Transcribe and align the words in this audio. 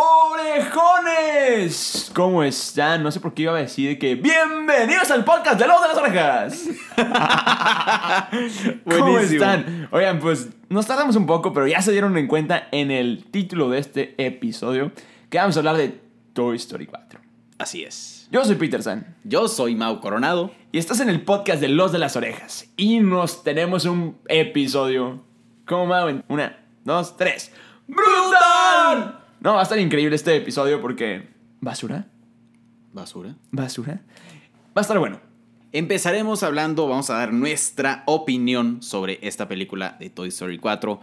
¡Orejones! 0.00 2.12
¿Cómo 2.14 2.44
están? 2.44 3.02
No 3.02 3.10
sé 3.10 3.18
por 3.18 3.34
qué 3.34 3.42
iba 3.42 3.52
a 3.52 3.56
decir 3.56 3.98
que 3.98 4.14
¡Bienvenidos 4.14 5.10
al 5.10 5.24
podcast 5.24 5.58
de 5.58 5.66
Los 5.66 5.82
de 5.82 5.88
las 5.88 5.96
Orejas! 5.96 6.68
¿Cómo 8.84 9.18
están? 9.18 9.88
Oigan, 9.90 10.20
pues 10.20 10.50
nos 10.68 10.86
tardamos 10.86 11.16
un 11.16 11.26
poco, 11.26 11.52
pero 11.52 11.66
ya 11.66 11.82
se 11.82 11.90
dieron 11.90 12.16
en 12.16 12.28
cuenta 12.28 12.68
en 12.70 12.92
el 12.92 13.24
título 13.30 13.70
de 13.70 13.80
este 13.80 14.14
episodio 14.24 14.92
que 15.30 15.38
vamos 15.38 15.56
a 15.56 15.60
hablar 15.60 15.76
de 15.76 16.00
Toy 16.32 16.54
Story 16.56 16.86
4. 16.86 17.20
Así 17.58 17.82
es. 17.82 18.28
Yo 18.30 18.44
soy 18.44 18.54
Peter 18.54 18.84
San. 18.84 19.16
Yo 19.24 19.48
soy 19.48 19.74
Mau 19.74 20.00
Coronado. 20.00 20.52
Y 20.70 20.78
estás 20.78 21.00
en 21.00 21.08
el 21.08 21.22
podcast 21.22 21.60
de 21.60 21.66
Los 21.68 21.90
de 21.90 21.98
las 21.98 22.14
Orejas. 22.14 22.70
Y 22.76 23.00
nos 23.00 23.42
tenemos 23.42 23.84
un 23.84 24.16
episodio. 24.28 25.24
¿Cómo? 25.66 26.08
En 26.08 26.22
Una, 26.28 26.56
dos, 26.84 27.16
tres. 27.16 27.50
¡Brutal! 27.88 29.17
No, 29.40 29.54
va 29.54 29.60
a 29.60 29.62
estar 29.62 29.78
increíble 29.78 30.16
este 30.16 30.36
episodio 30.36 30.80
porque. 30.80 31.28
¿Basura? 31.60 32.06
Basura. 32.92 33.36
¿Basura? 33.52 34.00
Va 34.76 34.80
a 34.80 34.80
estar 34.80 34.98
bueno. 34.98 35.20
Empezaremos 35.70 36.42
hablando, 36.42 36.88
vamos 36.88 37.10
a 37.10 37.14
dar 37.14 37.32
nuestra 37.32 38.02
opinión 38.06 38.82
sobre 38.82 39.18
esta 39.22 39.46
película 39.46 39.96
de 40.00 40.10
Toy 40.10 40.28
Story 40.28 40.58
4. 40.58 41.00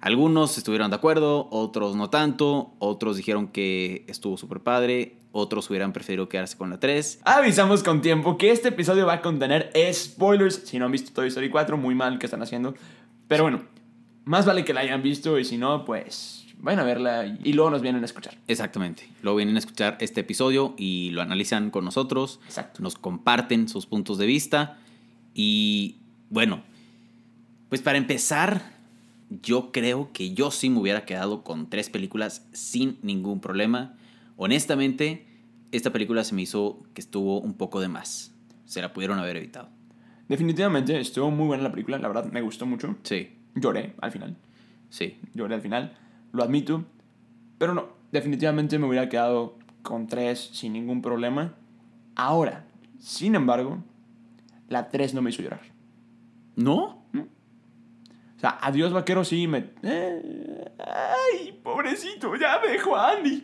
Algunos 0.00 0.58
estuvieron 0.58 0.90
de 0.90 0.96
acuerdo, 0.96 1.48
otros 1.50 1.96
no 1.96 2.10
tanto, 2.10 2.74
otros 2.80 3.16
dijeron 3.16 3.48
que 3.48 4.04
estuvo 4.08 4.36
súper 4.36 4.60
padre, 4.60 5.16
otros 5.32 5.70
hubieran 5.70 5.92
preferido 5.92 6.28
quedarse 6.28 6.58
con 6.58 6.70
la 6.70 6.80
3. 6.80 7.20
Avisamos 7.24 7.82
con 7.82 8.02
tiempo 8.02 8.36
que 8.36 8.50
este 8.50 8.68
episodio 8.68 9.06
va 9.06 9.14
a 9.14 9.22
contener 9.22 9.70
spoilers. 9.92 10.56
Si 10.64 10.78
no 10.78 10.86
han 10.86 10.92
visto 10.92 11.12
Toy 11.12 11.28
Story 11.28 11.48
4, 11.48 11.76
muy 11.76 11.94
mal 11.94 12.18
que 12.18 12.26
están 12.26 12.42
haciendo. 12.42 12.74
Pero 13.28 13.44
bueno, 13.44 13.62
más 14.24 14.44
vale 14.44 14.64
que 14.64 14.74
la 14.74 14.80
hayan 14.80 15.02
visto 15.02 15.38
y 15.38 15.44
si 15.44 15.56
no, 15.56 15.84
pues 15.84 16.39
vayan 16.60 16.80
a 16.80 16.84
verla 16.84 17.26
y- 17.26 17.38
y 17.50 17.52
luego 17.52 17.70
nos 17.70 17.82
vienen 17.82 18.02
a 18.02 18.04
escuchar. 18.04 18.34
Exactamente. 18.48 19.08
Luego 19.22 19.36
vienen 19.38 19.56
a 19.56 19.58
escuchar 19.58 19.96
este 20.00 20.20
episodio 20.20 20.74
y 20.78 21.10
lo 21.10 21.22
analizan 21.22 21.70
con 21.70 21.84
nosotros. 21.84 22.40
Exacto. 22.46 22.82
Nos 22.82 22.94
comparten 22.96 23.68
sus 23.68 23.86
puntos 23.86 24.18
de 24.18 24.26
vista. 24.26 24.78
Y 25.34 25.96
bueno, 26.30 26.62
pues 27.68 27.82
para 27.82 27.98
empezar, 27.98 28.62
yo 29.42 29.70
creo 29.72 30.12
que 30.12 30.32
yo 30.34 30.50
sí 30.50 30.70
me 30.70 30.78
hubiera 30.80 31.04
quedado 31.04 31.42
con 31.44 31.70
tres 31.70 31.88
películas 31.90 32.46
sin 32.52 32.98
ningún 33.02 33.40
problema. 33.40 33.94
Honestamente, 34.36 35.26
esta 35.72 35.92
película 35.92 36.24
se 36.24 36.34
me 36.34 36.42
hizo 36.42 36.82
que 36.94 37.00
estuvo 37.00 37.40
un 37.40 37.54
poco 37.54 37.80
de 37.80 37.88
más. 37.88 38.32
Se 38.64 38.80
la 38.82 38.92
pudieron 38.92 39.18
haber 39.18 39.36
evitado. 39.36 39.68
Definitivamente 40.28 40.98
estuvo 41.00 41.30
muy 41.30 41.46
buena 41.46 41.62
la 41.64 41.70
película, 41.70 41.98
la 41.98 42.08
verdad 42.08 42.24
me 42.32 42.40
gustó 42.40 42.66
mucho. 42.66 42.96
Sí, 43.02 43.30
Lloré 43.54 43.94
al 44.00 44.12
final. 44.12 44.36
sí. 44.90 45.16
lloré 45.34 45.54
al 45.56 45.60
final, 45.60 45.92
lo 46.32 46.42
admito. 46.42 46.84
Pero 47.58 47.74
no, 47.74 47.88
definitivamente 48.12 48.78
me 48.78 48.86
hubiera 48.86 49.08
quedado 49.08 49.58
con 49.82 50.06
tres 50.06 50.50
sin 50.52 50.72
ningún 50.72 51.02
problema. 51.02 51.54
Ahora, 52.16 52.64
sin 52.98 53.34
embargo, 53.34 53.78
la 54.68 54.88
3 54.88 55.14
no 55.14 55.22
me 55.22 55.30
hizo 55.30 55.42
llorar. 55.42 55.60
¿No? 56.56 57.00
O 57.14 58.40
sea, 58.40 58.58
Adiós 58.62 58.92
Vaquero 58.92 59.24
sí 59.24 59.46
me... 59.46 59.70
eh, 59.82 60.72
ay, 60.78 61.58
pobrecito, 61.62 62.34
ya 62.36 62.58
me 62.64 62.72
dejó 62.72 62.96
Andy. 62.96 63.42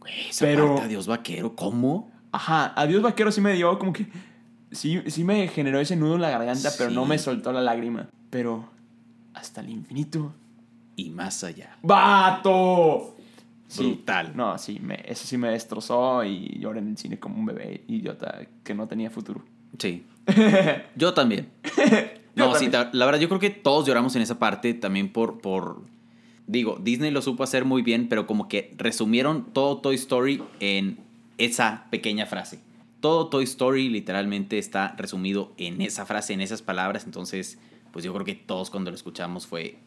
Güey, 0.00 0.28
esa 0.30 0.44
Pero- 0.46 0.66
parte, 0.68 0.82
Adiós 0.82 1.06
vaquero, 1.06 1.54
¿cómo? 1.54 2.10
Ajá, 2.32 2.72
Adiós 2.76 3.02
Vaquero 3.02 3.30
sí 3.30 3.40
me 3.40 3.52
dio 3.52 3.78
como 3.78 3.92
que... 3.92 4.06
Sí, 4.72 5.00
sí 5.08 5.22
me 5.22 5.46
generó 5.48 5.78
ese 5.80 5.96
nudo 5.96 6.14
en 6.16 6.22
la 6.22 6.30
garganta, 6.30 6.70
pero 6.78 6.90
no 6.90 7.04
me 7.04 7.18
soltó 7.18 7.52
la 7.52 7.60
lágrima. 7.60 8.08
Pero 8.30 8.68
hasta 9.34 9.60
el 9.60 9.68
infinito. 9.68 10.34
Y 10.96 11.10
más 11.10 11.42
allá. 11.44 11.78
¡Vato! 11.82 13.16
Brutal. 13.76 14.32
No, 14.34 14.58
sí, 14.58 14.78
me, 14.80 15.02
eso 15.06 15.26
sí 15.26 15.38
me 15.38 15.48
destrozó 15.50 16.24
y 16.24 16.58
lloré 16.58 16.80
en 16.80 16.88
el 16.88 16.96
cine 16.98 17.18
como 17.18 17.36
un 17.36 17.46
bebé 17.46 17.84
idiota 17.88 18.46
que 18.62 18.74
no 18.74 18.86
tenía 18.86 19.10
futuro. 19.10 19.42
Sí. 19.78 20.04
Yo 20.96 21.14
también. 21.14 21.50
Yo 22.34 22.46
No, 22.46 22.54
sí, 22.54 22.70
la 22.70 23.06
verdad 23.06 23.20
yo 23.20 23.28
creo 23.28 23.40
que 23.40 23.50
todos 23.50 23.86
lloramos 23.86 24.16
en 24.16 24.22
esa 24.22 24.38
parte 24.38 24.72
también 24.72 25.12
por, 25.12 25.42
por... 25.42 25.82
Digo, 26.46 26.78
Disney 26.82 27.10
lo 27.10 27.20
supo 27.20 27.44
hacer 27.44 27.66
muy 27.66 27.82
bien, 27.82 28.08
pero 28.08 28.26
como 28.26 28.48
que 28.48 28.74
resumieron 28.78 29.52
todo 29.52 29.78
Toy 29.78 29.96
Story 29.96 30.42
en 30.58 30.98
esa 31.36 31.86
pequeña 31.90 32.24
frase. 32.24 32.58
Todo 33.00 33.28
Toy 33.28 33.44
Story 33.44 33.90
literalmente 33.90 34.58
está 34.58 34.94
resumido 34.96 35.52
en 35.58 35.82
esa 35.82 36.06
frase, 36.06 36.32
en 36.32 36.40
esas 36.40 36.62
palabras. 36.62 37.04
Entonces, 37.04 37.58
pues 37.92 38.02
yo 38.04 38.14
creo 38.14 38.24
que 38.24 38.34
todos 38.34 38.70
cuando 38.70 38.90
lo 38.90 38.96
escuchamos 38.96 39.46
fue... 39.46 39.78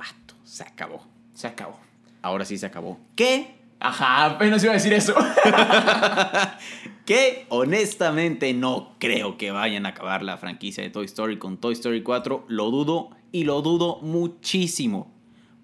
Vato, 0.00 0.34
se 0.44 0.62
acabó. 0.64 1.06
Se 1.34 1.46
acabó. 1.46 1.78
Ahora 2.22 2.44
sí 2.44 2.56
se 2.58 2.66
acabó. 2.66 2.98
¿Qué? 3.14 3.54
Ajá, 3.78 4.26
apenas 4.26 4.62
iba 4.64 4.72
a 4.72 4.76
decir 4.76 4.92
eso. 4.92 5.14
que 7.06 7.46
honestamente 7.48 8.52
no 8.52 8.94
creo 8.98 9.36
que 9.38 9.50
vayan 9.50 9.86
a 9.86 9.90
acabar 9.90 10.22
la 10.22 10.36
franquicia 10.36 10.82
de 10.82 10.90
Toy 10.90 11.06
Story 11.06 11.38
con 11.38 11.56
Toy 11.58 11.72
Story 11.74 12.02
4. 12.02 12.44
Lo 12.48 12.70
dudo 12.70 13.10
y 13.32 13.44
lo 13.44 13.62
dudo 13.62 13.98
muchísimo. 14.02 15.10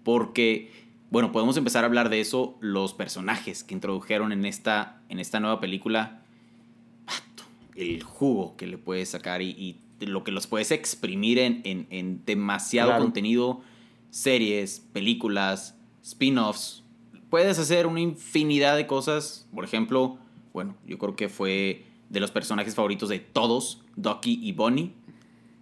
Porque, 0.02 0.72
bueno, 1.10 1.32
podemos 1.32 1.56
empezar 1.56 1.84
a 1.84 1.88
hablar 1.88 2.08
de 2.08 2.20
eso. 2.20 2.56
Los 2.60 2.94
personajes 2.94 3.64
que 3.64 3.74
introdujeron 3.74 4.32
en 4.32 4.44
esta, 4.46 5.00
en 5.08 5.18
esta 5.18 5.40
nueva 5.40 5.60
película. 5.60 6.22
El 7.74 8.02
jugo 8.02 8.56
que 8.56 8.66
le 8.66 8.78
puedes 8.78 9.10
sacar 9.10 9.42
y, 9.42 9.50
y 10.00 10.06
lo 10.06 10.24
que 10.24 10.32
los 10.32 10.46
puedes 10.46 10.70
exprimir 10.70 11.38
en, 11.38 11.60
en- 11.64 11.86
en 11.90 12.24
demasiado 12.24 12.88
Claro. 12.88 13.04
contenido. 13.04 13.60
Series, 14.16 14.80
películas, 14.94 15.76
spin-offs. 16.02 16.82
Puedes 17.28 17.58
hacer 17.58 17.86
una 17.86 18.00
infinidad 18.00 18.74
de 18.74 18.86
cosas. 18.86 19.46
Por 19.54 19.62
ejemplo, 19.62 20.16
bueno, 20.54 20.74
yo 20.86 20.96
creo 20.96 21.14
que 21.16 21.28
fue 21.28 21.84
de 22.08 22.20
los 22.20 22.30
personajes 22.30 22.74
favoritos 22.74 23.10
de 23.10 23.18
todos, 23.18 23.82
Ducky 23.96 24.40
y 24.42 24.52
Bonnie. 24.52 24.92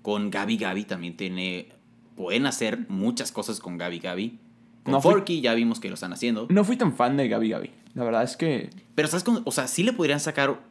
Con 0.03 0.31
Gabi 0.31 0.57
Gabi 0.57 0.85
también 0.85 1.17
tiene. 1.17 1.71
Pueden 2.15 2.47
hacer 2.47 2.87
muchas 2.89 3.33
cosas 3.33 3.59
con 3.59 3.77
Gabi 3.77 3.99
Gabi. 3.99 4.39
Con 4.85 4.93
No 4.93 5.01
fui- 5.03 5.11
Forky 5.15 5.41
ya 5.41 5.53
vimos 5.55 5.81
que 5.81 5.89
lo 5.89 5.95
están 5.95 6.13
haciendo. 6.13 6.47
No 6.49 6.63
fui 6.63 6.77
tan 6.77 6.95
fan 6.95 7.17
de 7.17 7.27
Gabi 7.27 7.49
Gabi. 7.49 7.71
La 7.95 8.05
verdad 8.05 8.23
es 8.23 8.37
que. 8.37 8.71
Pero, 8.95 9.09
¿sabes? 9.09 9.25
cómo? 9.25 9.41
O 9.47 9.51
sea, 9.51 9.67
sí 9.67 9.83
le 9.83 9.93
podrían 9.93 10.21
sacar 10.21 10.63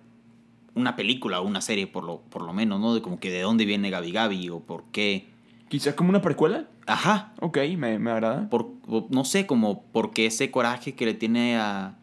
una 0.74 0.96
película 0.96 1.42
o 1.42 1.46
una 1.46 1.60
serie, 1.60 1.86
por 1.88 2.06
lo, 2.06 2.22
por 2.22 2.44
lo 2.44 2.54
menos, 2.54 2.80
¿no? 2.80 2.96
De 2.96 3.02
como 3.02 3.20
que 3.20 3.30
de 3.30 3.42
dónde 3.42 3.66
viene 3.66 3.90
Gabi 3.90 4.14
Gabi 4.14 4.50
o 4.50 4.62
por 4.62 4.86
qué. 4.94 5.33
Quizá 5.74 5.96
como 5.96 6.10
una 6.12 6.22
precuela. 6.22 6.68
Ajá. 6.86 7.34
Ok, 7.40 7.58
me, 7.80 7.98
me 7.98 8.12
agrada. 8.12 8.48
Por, 8.48 8.74
no 9.10 9.26
sé, 9.26 9.48
como 9.48 9.82
porque 9.92 10.28
ese 10.28 10.52
coraje 10.52 10.94
que 10.94 11.04
le 11.08 11.16
tiene 11.16 11.58
a, 11.58 11.98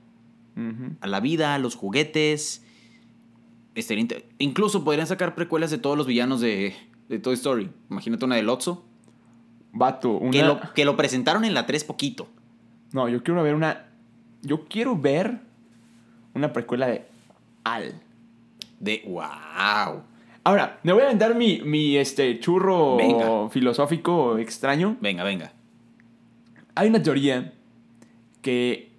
a 1.01 1.07
la 1.07 1.21
vida, 1.21 1.55
a 1.55 1.59
los 1.61 1.77
juguetes. 1.77 2.65
Inte- 3.77 4.25
Incluso 4.39 4.83
podrían 4.83 5.07
sacar 5.07 5.37
precuelas 5.37 5.71
de 5.71 5.79
todos 5.79 5.97
los 5.97 6.09
villanos 6.09 6.41
de, 6.41 6.75
de 7.09 7.21
Toy 7.21 7.35
Story. 7.35 7.71
Imagínate 7.91 8.25
una 8.25 8.35
de 8.35 8.43
Lotso. 8.43 8.85
Vato, 9.73 10.11
una. 10.19 10.33
Que, 10.33 10.43
lo, 10.43 10.61
que 10.75 10.85
lo 10.85 10.97
presentaron 10.97 11.45
en 11.45 11.55
la 11.55 11.65
3 11.67 11.85
poquito. 11.85 12.27
No, 12.93 13.09
yo 13.09 13.23
quiero 13.23 13.41
ver 13.45 13.55
una. 13.55 13.87
Yo 14.43 14.67
quiero 14.67 14.97
ver 14.99 15.43
una 16.35 16.53
precuela 16.53 16.89
de 16.89 17.07
Al. 17.63 18.03
De 18.81 19.05
wow. 19.07 20.03
Ahora, 20.45 20.81
me 20.83 20.93
voy 20.93 21.03
a 21.03 21.07
aventar 21.07 21.35
mi, 21.35 21.61
mi 21.61 21.97
este, 21.97 22.41
churro 22.41 22.97
Venga. 22.97 23.49
filosófico 23.51 24.39
extraño. 24.39 24.97
Venga, 25.01 25.23
venga. 25.23 25.53
Hay 26.75 26.89
una 26.89 27.03
teoría 27.03 27.53
que 28.41 28.93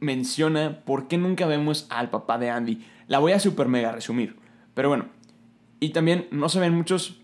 menciona 0.00 0.80
por 0.84 1.08
qué 1.08 1.18
nunca 1.18 1.46
vemos 1.46 1.86
al 1.90 2.10
papá 2.10 2.38
de 2.38 2.50
Andy. 2.50 2.84
La 3.08 3.18
voy 3.18 3.32
a 3.32 3.40
super 3.40 3.66
mega 3.68 3.92
resumir. 3.92 4.36
Pero 4.74 4.88
bueno. 4.88 5.06
Y 5.80 5.90
también 5.90 6.28
no 6.30 6.48
se 6.48 6.60
ven 6.60 6.74
muchos, 6.74 7.20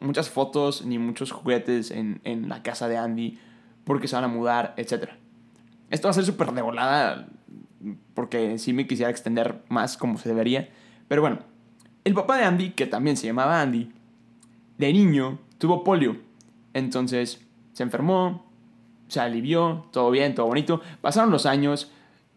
muchas 0.00 0.28
fotos 0.28 0.84
ni 0.84 0.98
muchos 0.98 1.32
juguetes 1.32 1.90
en, 1.90 2.20
en 2.24 2.48
la 2.48 2.62
casa 2.62 2.88
de 2.88 2.96
Andy. 2.98 3.38
porque 3.84 4.06
se 4.06 4.16
van 4.16 4.24
a 4.24 4.28
mudar, 4.28 4.74
etc. 4.76 5.10
Esto 5.90 6.08
va 6.08 6.10
a 6.10 6.14
ser 6.14 6.24
súper 6.24 6.52
de 6.52 6.62
volada 6.62 7.26
porque 8.14 8.58
sí 8.58 8.72
me 8.72 8.86
quisiera 8.86 9.10
extender 9.10 9.62
más 9.68 9.96
como 9.96 10.18
se 10.18 10.28
debería. 10.28 10.68
Pero 11.08 11.22
bueno, 11.22 11.38
el 12.04 12.14
papá 12.14 12.36
de 12.36 12.44
Andy, 12.44 12.70
que 12.70 12.86
también 12.86 13.16
se 13.16 13.26
llamaba 13.26 13.60
Andy, 13.60 13.90
de 14.78 14.92
niño 14.92 15.38
tuvo 15.58 15.82
polio. 15.82 16.18
Entonces 16.74 17.40
se 17.72 17.82
enfermó, 17.82 18.44
se 19.08 19.20
alivió, 19.20 19.86
todo 19.90 20.10
bien, 20.10 20.34
todo 20.34 20.46
bonito. 20.46 20.80
Pasaron 21.00 21.30
los 21.30 21.46
años 21.46 21.90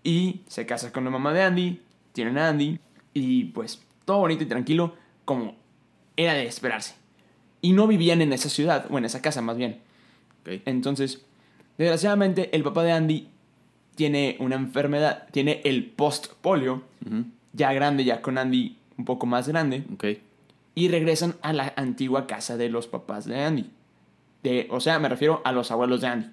y 0.03 0.41
se 0.47 0.65
casa 0.65 0.91
con 0.91 1.03
la 1.03 1.09
mamá 1.09 1.33
de 1.33 1.43
Andy, 1.43 1.81
tienen 2.13 2.37
a 2.37 2.49
Andy 2.49 2.79
y 3.13 3.45
pues 3.45 3.81
todo 4.05 4.19
bonito 4.19 4.43
y 4.43 4.47
tranquilo 4.47 4.95
como 5.25 5.55
era 6.15 6.33
de 6.33 6.45
esperarse. 6.45 6.95
Y 7.61 7.73
no 7.73 7.87
vivían 7.87 8.21
en 8.21 8.31
esa 8.33 8.49
ciudad, 8.49 8.85
o 8.89 8.97
en 8.97 9.05
esa 9.05 9.21
casa 9.21 9.41
más 9.41 9.57
bien. 9.57 9.81
Entonces, 10.45 11.25
desgraciadamente, 11.77 12.55
el 12.55 12.63
papá 12.63 12.83
de 12.83 12.91
Andy 12.93 13.27
tiene 13.95 14.37
una 14.39 14.55
enfermedad, 14.55 15.27
tiene 15.31 15.61
el 15.65 15.85
post-polio, 15.85 16.83
ya 17.51 17.73
grande, 17.73 18.05
ya 18.05 18.21
con 18.21 18.37
Andy 18.37 18.77
un 18.97 19.05
poco 19.05 19.25
más 19.25 19.47
grande, 19.47 19.83
Ok. 19.93 20.05
y 20.75 20.89
regresan 20.89 21.35
a 21.41 21.53
la 21.53 21.73
antigua 21.75 22.27
casa 22.27 22.57
de 22.57 22.69
los 22.69 22.87
papás 22.87 23.25
de 23.25 23.39
Andy. 23.41 23.71
De, 24.43 24.67
o 24.69 24.79
sea, 24.79 24.99
me 24.99 25.09
refiero 25.09 25.41
a 25.43 25.51
los 25.51 25.71
abuelos 25.71 26.01
de 26.01 26.07
Andy. 26.07 26.29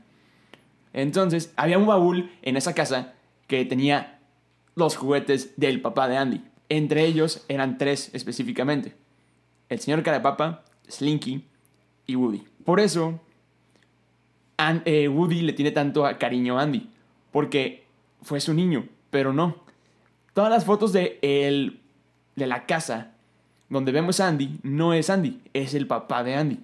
Entonces, 0.93 1.53
había 1.57 1.79
un 1.79 1.87
baúl 1.87 2.31
en 2.43 2.57
esa 2.57 2.75
casa 2.75 3.15
que 3.47 3.65
tenía 3.65 4.19
los 4.77 4.97
juguetes 4.97 5.55
del 5.57 5.81
papá 5.81 6.09
de 6.09 6.17
Andy. 6.17 6.45
Entre 6.69 7.05
ellos 7.05 7.45
eran 7.49 7.79
tres 7.79 8.11
específicamente. 8.15 8.95
El 9.69 9.81
señor 9.81 10.03
Carapapa, 10.03 10.65
Slinky 10.89 11.45
y 12.07 12.17
Woody. 12.17 12.45
Por 12.65 12.81
eso, 12.81 13.21
eh, 14.85 15.09
Woody 15.09 15.43
le 15.43 15.53
tiene 15.53 15.71
tanto 15.73 16.05
cariño 16.19 16.59
a 16.59 16.63
Andy. 16.63 16.89
Porque 17.33 17.85
fue 18.23 18.41
su 18.41 18.55
niño, 18.55 18.87
pero 19.11 19.33
no. 19.33 19.57
Todas 20.33 20.51
las 20.51 20.65
fotos 20.65 20.93
de, 20.93 21.19
el, 21.23 21.81
de 22.37 22.47
la 22.47 22.67
casa 22.67 23.13
donde 23.69 23.93
vemos 23.93 24.21
a 24.21 24.29
Andy 24.29 24.59
no 24.63 24.93
es 24.95 25.11
Andy, 25.11 25.41
es 25.53 25.75
el 25.75 25.87
papá 25.87 26.23
de 26.23 26.35
Andy. 26.35 26.59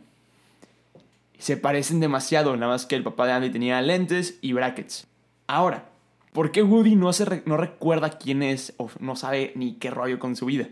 Se 1.39 1.57
parecen 1.57 2.01
demasiado, 2.01 2.55
nada 2.57 2.73
más 2.73 2.87
que 2.87 2.97
el 2.97 3.03
papá 3.03 3.27
de 3.27 3.33
Andy 3.33 3.51
tenía 3.51 3.81
lentes 3.81 4.39
y 4.43 4.53
brackets. 4.53 5.07
Ahora, 5.47 5.89
¿por 6.33 6.53
qué 6.53 6.63
Woody 6.63 6.97
no, 6.97 7.11
no 7.47 7.57
recuerda 7.57 8.11
quién 8.11 8.43
es 8.43 8.75
o 8.77 8.91
no 9.01 9.17
sabe 9.17 9.53
ni 9.57 9.75
qué 9.75 9.91
rollo 9.91 10.19
con 10.19 10.37
su 10.37 10.47
vida? 10.47 10.69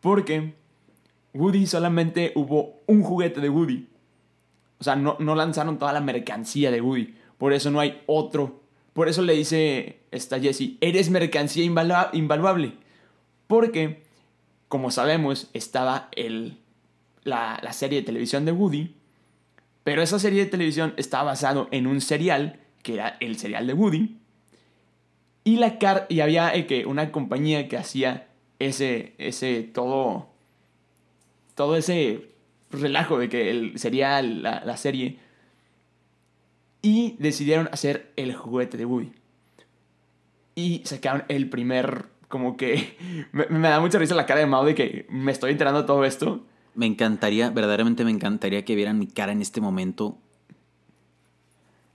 Porque 0.00 0.54
Woody 1.34 1.66
solamente 1.66 2.32
hubo 2.36 2.80
un 2.86 3.02
juguete 3.02 3.40
de 3.40 3.48
Woody. 3.48 3.88
O 4.78 4.84
sea, 4.84 4.94
no, 4.94 5.16
no 5.18 5.34
lanzaron 5.34 5.78
toda 5.78 5.92
la 5.92 6.00
mercancía 6.00 6.70
de 6.70 6.80
Woody. 6.80 7.14
Por 7.36 7.52
eso 7.52 7.70
no 7.70 7.80
hay 7.80 8.00
otro. 8.06 8.60
Por 8.92 9.08
eso 9.08 9.22
le 9.22 9.34
dice 9.34 9.98
esta 10.10 10.38
Jessie, 10.38 10.78
eres 10.80 11.10
mercancía 11.10 11.64
invalua- 11.64 12.10
invaluable. 12.12 12.74
Porque, 13.46 14.02
como 14.68 14.90
sabemos, 14.90 15.48
estaba 15.52 16.08
el, 16.12 16.58
la, 17.24 17.60
la 17.62 17.72
serie 17.72 18.00
de 18.00 18.06
televisión 18.06 18.44
de 18.44 18.52
Woody. 18.52 18.94
Pero 19.84 20.02
esa 20.02 20.18
serie 20.18 20.44
de 20.44 20.50
televisión 20.50 20.94
está 20.96 21.22
basado 21.22 21.68
en 21.70 21.86
un 21.86 22.00
serial, 22.00 22.58
que 22.82 22.94
era 22.94 23.16
el 23.20 23.38
serial 23.38 23.66
de 23.66 23.72
Woody. 23.72 24.16
Y, 25.44 25.58
la 25.58 25.78
car 25.78 26.06
y 26.08 26.20
había 26.20 26.52
eh, 26.54 26.66
que 26.66 26.86
una 26.86 27.12
compañía 27.12 27.68
que 27.68 27.76
hacía 27.76 28.26
ese, 28.58 29.14
ese 29.18 29.62
todo, 29.62 30.26
todo 31.54 31.76
ese 31.76 32.30
relajo 32.72 33.18
de 33.18 33.28
que 33.28 33.50
el, 33.50 33.78
sería 33.78 34.20
la, 34.22 34.64
la 34.64 34.76
serie. 34.76 35.18
Y 36.82 37.14
decidieron 37.20 37.68
hacer 37.70 38.12
el 38.16 38.34
juguete 38.34 38.76
de 38.76 38.86
Woody. 38.86 39.12
Y 40.56 40.82
sacaron 40.84 41.24
el 41.28 41.48
primer, 41.48 42.06
como 42.28 42.56
que... 42.56 42.96
Me, 43.32 43.46
me 43.46 43.68
da 43.68 43.80
mucha 43.80 43.98
risa 43.98 44.14
la 44.14 44.26
cara 44.26 44.40
de 44.40 44.46
Mao 44.46 44.64
de 44.64 44.74
que 44.74 45.06
me 45.10 45.32
estoy 45.32 45.52
enterando 45.52 45.82
de 45.82 45.86
todo 45.86 46.04
esto. 46.04 46.44
Me 46.74 46.86
encantaría, 46.86 47.50
verdaderamente 47.50 48.04
me 48.04 48.10
encantaría 48.10 48.64
que 48.64 48.74
vieran 48.74 48.98
mi 48.98 49.06
cara 49.06 49.32
en 49.32 49.40
este 49.42 49.60
momento. 49.60 50.18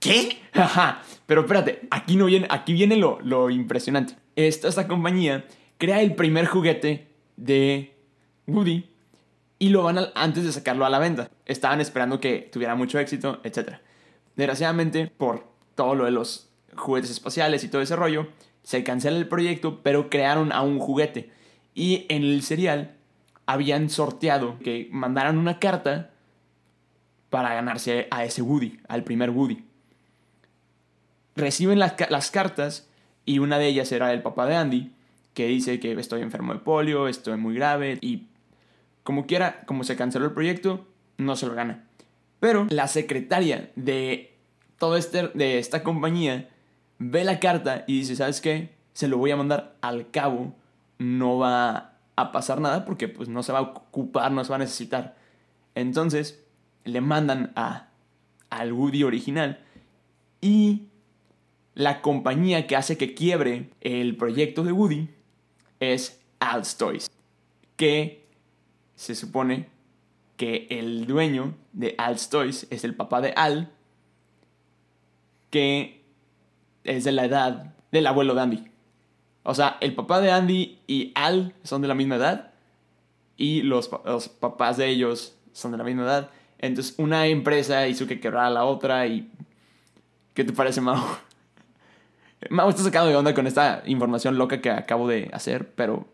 ¿Qué? 0.00 0.38
Ajá, 0.52 1.02
pero 1.26 1.42
espérate, 1.42 1.86
aquí 1.90 2.16
no 2.16 2.26
viene, 2.26 2.46
aquí 2.50 2.72
viene 2.72 2.96
lo, 2.96 3.20
lo 3.22 3.50
impresionante. 3.50 4.16
Esta, 4.34 4.68
esta 4.68 4.88
compañía 4.88 5.44
crea 5.78 6.00
el 6.02 6.14
primer 6.16 6.46
juguete 6.46 7.08
de 7.36 7.94
Woody 8.48 8.88
y 9.60 9.68
lo 9.68 9.84
van 9.84 9.98
a- 9.98 10.08
antes 10.16 10.44
de 10.44 10.50
sacarlo 10.52 10.84
a 10.84 10.90
la 10.90 10.98
venta. 10.98 11.30
Estaban 11.46 11.80
esperando 11.80 12.18
que 12.18 12.48
tuviera 12.52 12.74
mucho 12.74 12.98
éxito, 12.98 13.40
etc. 13.44 13.74
Desgraciadamente, 14.34 15.06
por 15.16 15.46
todo 15.76 15.94
lo 15.94 16.04
de 16.06 16.10
los 16.10 16.48
juguetes 16.76 17.10
espaciales 17.10 17.62
y 17.62 17.68
todo 17.68 17.80
ese 17.82 17.94
rollo, 17.94 18.26
se 18.62 18.84
cancela 18.84 19.18
el 19.18 19.28
proyecto, 19.28 19.80
pero 19.82 20.10
crearon 20.10 20.52
a 20.52 20.62
un 20.62 20.78
juguete. 20.78 21.30
Y 21.74 22.06
en 22.08 22.22
el 22.22 22.42
serial 22.42 22.96
habían 23.46 23.90
sorteado 23.90 24.58
que 24.58 24.88
mandaran 24.90 25.38
una 25.38 25.58
carta 25.58 26.10
para 27.30 27.54
ganarse 27.54 28.08
a 28.10 28.24
ese 28.24 28.42
Woody, 28.42 28.78
al 28.88 29.04
primer 29.04 29.30
Woody 29.30 29.64
reciben 31.36 31.78
las, 31.78 31.94
las 32.10 32.30
cartas 32.30 32.88
y 33.24 33.38
una 33.38 33.58
de 33.58 33.66
ellas 33.66 33.92
era 33.92 34.12
el 34.12 34.22
papá 34.22 34.46
de 34.46 34.56
Andy, 34.56 34.92
que 35.34 35.46
dice 35.46 35.80
que 35.80 35.92
estoy 35.92 36.22
enfermo 36.22 36.52
de 36.52 36.60
polio, 36.60 37.08
estoy 37.08 37.36
muy 37.36 37.54
grave 37.54 37.98
y 38.00 38.26
como 39.02 39.26
quiera, 39.26 39.62
como 39.66 39.84
se 39.84 39.96
canceló 39.96 40.26
el 40.26 40.32
proyecto, 40.32 40.86
no 41.18 41.36
se 41.36 41.46
lo 41.46 41.54
gana. 41.54 41.84
Pero 42.40 42.66
la 42.70 42.88
secretaria 42.88 43.70
de 43.76 44.34
todo 44.78 44.96
este, 44.96 45.28
de 45.28 45.58
esta 45.58 45.82
compañía 45.82 46.48
ve 47.10 47.24
la 47.24 47.40
carta 47.40 47.84
y 47.86 48.00
dice, 48.00 48.16
¿sabes 48.16 48.40
qué? 48.40 48.74
Se 48.92 49.08
lo 49.08 49.18
voy 49.18 49.30
a 49.30 49.36
mandar 49.36 49.76
al 49.80 50.10
cabo, 50.10 50.54
no 50.98 51.38
va 51.38 51.94
a 52.16 52.32
pasar 52.32 52.60
nada 52.60 52.84
porque 52.84 53.08
pues 53.08 53.28
no 53.28 53.42
se 53.42 53.52
va 53.52 53.58
a 53.58 53.62
ocupar, 53.62 54.30
no 54.30 54.44
se 54.44 54.50
va 54.50 54.56
a 54.56 54.60
necesitar. 54.60 55.16
Entonces 55.74 56.44
le 56.84 57.00
mandan 57.00 57.52
a, 57.56 57.88
al 58.50 58.72
Woody 58.72 59.02
original 59.02 59.60
y 60.40 60.88
la 61.74 62.02
compañía 62.02 62.66
que 62.66 62.76
hace 62.76 62.96
que 62.96 63.14
quiebre 63.14 63.70
el 63.80 64.16
proyecto 64.16 64.62
de 64.62 64.72
Woody 64.72 65.08
es 65.80 66.20
Al's 66.38 66.76
Toys, 66.76 67.10
que 67.76 68.26
se 68.94 69.14
supone 69.14 69.68
que 70.36 70.66
el 70.70 71.06
dueño 71.06 71.54
de 71.72 71.94
Al's 71.98 72.28
Toys 72.28 72.66
es 72.70 72.84
el 72.84 72.94
papá 72.94 73.20
de 73.20 73.32
Al, 73.32 73.72
que 75.50 76.01
es 76.84 77.04
de 77.04 77.12
la 77.12 77.24
edad 77.24 77.74
del 77.90 78.06
abuelo 78.06 78.34
de 78.34 78.40
Andy. 78.40 78.64
O 79.42 79.54
sea, 79.54 79.76
el 79.80 79.94
papá 79.94 80.20
de 80.20 80.30
Andy 80.30 80.78
y 80.86 81.12
Al 81.14 81.54
son 81.62 81.82
de 81.82 81.88
la 81.88 81.94
misma 81.94 82.16
edad 82.16 82.52
y 83.36 83.62
los, 83.62 83.90
los 84.04 84.28
papás 84.28 84.76
de 84.76 84.88
ellos 84.88 85.36
son 85.52 85.72
de 85.72 85.78
la 85.78 85.84
misma 85.84 86.02
edad. 86.02 86.30
Entonces, 86.58 86.94
una 86.98 87.26
empresa 87.26 87.88
hizo 87.88 88.06
que 88.06 88.20
quebrara 88.20 88.46
a 88.46 88.50
la 88.50 88.64
otra 88.64 89.06
y... 89.06 89.30
¿Qué 90.34 90.44
te 90.44 90.52
parece, 90.52 90.80
Mau? 90.80 91.02
Mau 92.50 92.68
está 92.70 92.82
sacado 92.82 93.08
de 93.08 93.16
onda 93.16 93.34
con 93.34 93.46
esta 93.46 93.82
información 93.86 94.38
loca 94.38 94.60
que 94.60 94.70
acabo 94.70 95.08
de 95.08 95.28
hacer, 95.32 95.72
pero 95.74 96.06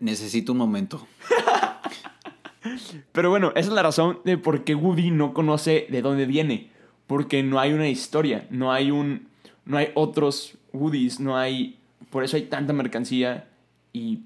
Necesito 0.00 0.52
un 0.52 0.58
momento. 0.58 1.06
Pero 3.12 3.30
bueno, 3.30 3.50
esa 3.50 3.68
es 3.68 3.74
la 3.74 3.82
razón 3.82 4.20
de 4.24 4.38
por 4.38 4.64
qué 4.64 4.74
Woody 4.74 5.10
no 5.10 5.34
conoce 5.34 5.86
de 5.90 6.02
dónde 6.02 6.26
viene. 6.26 6.70
Porque 7.06 7.42
no 7.42 7.58
hay 7.60 7.72
una 7.72 7.88
historia, 7.88 8.46
no 8.50 8.72
hay 8.72 8.90
un. 8.90 9.28
No 9.64 9.76
hay 9.78 9.88
otros 9.94 10.56
Woodies, 10.72 11.20
no 11.20 11.36
hay. 11.36 11.78
Por 12.10 12.24
eso 12.24 12.36
hay 12.36 12.44
tanta 12.44 12.72
mercancía. 12.72 13.48
Y 13.92 14.20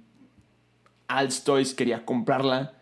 Al's 1.08 1.44
Toys 1.44 1.74
quería 1.74 2.04
comprarla. 2.04 2.74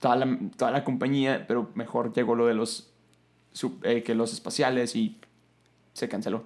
Toda 0.00 0.16
la, 0.16 0.38
toda 0.56 0.70
la 0.70 0.84
compañía, 0.84 1.46
pero 1.48 1.70
mejor 1.74 2.12
llegó 2.12 2.34
lo 2.34 2.46
de 2.46 2.54
los. 2.54 2.90
sub- 3.52 3.80
eh, 3.84 4.02
que 4.02 4.14
los 4.14 4.32
espaciales 4.32 4.94
y 4.96 5.16
se 5.94 6.08
canceló. 6.08 6.44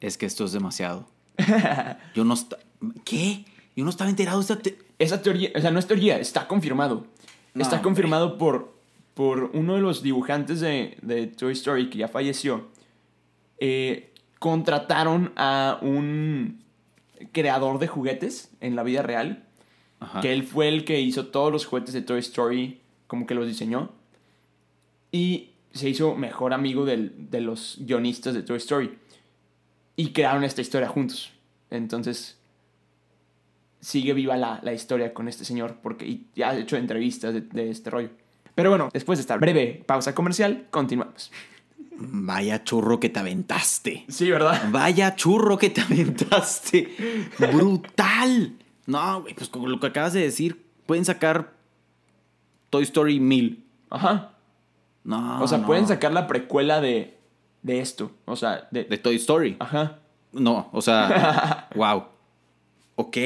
Es 0.00 0.18
que 0.18 0.26
esto 0.26 0.44
es 0.44 0.52
demasiado. 0.52 1.06
Yo 2.14 2.24
no 2.24 2.34
esta- 2.34 2.58
¿Qué? 3.04 3.44
Yo 3.76 3.84
no 3.84 3.90
estaba 3.90 4.10
enterado 4.10 4.38
de 4.38 4.42
esta 4.42 4.58
te- 4.58 4.78
Esa 4.98 5.22
teoría, 5.22 5.50
o 5.54 5.60
sea, 5.60 5.70
no 5.70 5.78
es 5.78 5.86
teoría, 5.86 6.18
está 6.18 6.48
confirmado. 6.48 7.06
No, 7.54 7.62
está 7.62 7.76
hombre. 7.76 7.84
confirmado 7.84 8.36
por, 8.38 8.74
por 9.14 9.50
uno 9.54 9.74
de 9.74 9.80
los 9.80 10.02
dibujantes 10.02 10.60
de, 10.60 10.96
de 11.02 11.26
Toy 11.26 11.52
Story 11.52 11.90
que 11.90 11.98
ya 11.98 12.08
falleció. 12.08 12.68
Eh, 13.58 14.12
contrataron 14.38 15.32
a 15.36 15.78
un 15.82 16.62
creador 17.32 17.78
de 17.78 17.86
juguetes 17.88 18.50
en 18.60 18.74
la 18.76 18.82
vida 18.82 19.02
real. 19.02 19.44
Ajá. 20.00 20.20
Que 20.20 20.32
él 20.32 20.42
fue 20.44 20.68
el 20.68 20.84
que 20.84 21.00
hizo 21.00 21.26
todos 21.28 21.52
los 21.52 21.66
juguetes 21.66 21.94
de 21.94 22.02
Toy 22.02 22.18
Story, 22.20 22.80
como 23.06 23.26
que 23.26 23.34
los 23.34 23.46
diseñó. 23.46 23.92
Y 25.12 25.50
se 25.72 25.88
hizo 25.88 26.16
mejor 26.16 26.52
amigo 26.54 26.84
del- 26.84 27.30
de 27.30 27.40
los 27.40 27.76
guionistas 27.80 28.34
de 28.34 28.42
Toy 28.42 28.56
Story. 28.56 28.98
Y 29.94 30.12
crearon 30.12 30.42
esta 30.42 30.60
historia 30.62 30.88
juntos. 30.88 31.30
Entonces, 31.70 32.38
sigue 33.80 34.12
viva 34.14 34.36
la, 34.36 34.60
la 34.62 34.72
historia 34.72 35.12
con 35.12 35.28
este 35.28 35.44
señor 35.44 35.76
porque 35.82 36.06
y 36.06 36.26
ya 36.34 36.50
ha 36.50 36.56
hecho 36.58 36.76
entrevistas 36.76 37.34
de, 37.34 37.40
de 37.42 37.70
este 37.70 37.90
rollo. 37.90 38.10
Pero 38.54 38.70
bueno, 38.70 38.90
después 38.92 39.18
de 39.18 39.22
esta 39.22 39.36
breve 39.36 39.82
pausa 39.86 40.14
comercial, 40.14 40.66
continuamos. 40.70 41.30
Vaya 41.94 42.64
churro 42.64 42.98
que 43.00 43.08
te 43.08 43.20
aventaste. 43.20 44.04
Sí, 44.08 44.30
¿verdad? 44.30 44.68
Vaya 44.70 45.14
churro 45.14 45.56
que 45.58 45.70
te 45.70 45.80
aventaste. 45.80 46.94
Brutal. 47.38 48.56
No, 48.86 49.22
güey, 49.22 49.34
pues 49.34 49.48
con 49.48 49.70
lo 49.70 49.78
que 49.78 49.86
acabas 49.86 50.12
de 50.12 50.20
decir, 50.20 50.64
pueden 50.86 51.04
sacar 51.04 51.52
Toy 52.70 52.82
Story 52.82 53.20
1000. 53.20 53.64
Ajá. 53.90 54.32
No. 55.04 55.42
O 55.42 55.48
sea, 55.48 55.58
no. 55.58 55.66
pueden 55.66 55.86
sacar 55.86 56.12
la 56.12 56.26
precuela 56.26 56.80
de, 56.80 57.18
de 57.62 57.80
esto. 57.80 58.12
O 58.24 58.36
sea, 58.36 58.68
de... 58.70 58.84
De 58.84 58.98
Toy 58.98 59.16
Story. 59.16 59.56
Ajá. 59.60 59.98
No, 60.32 60.68
o 60.72 60.82
sea, 60.82 61.68
wow. 61.74 62.04
Ok. 62.96 63.16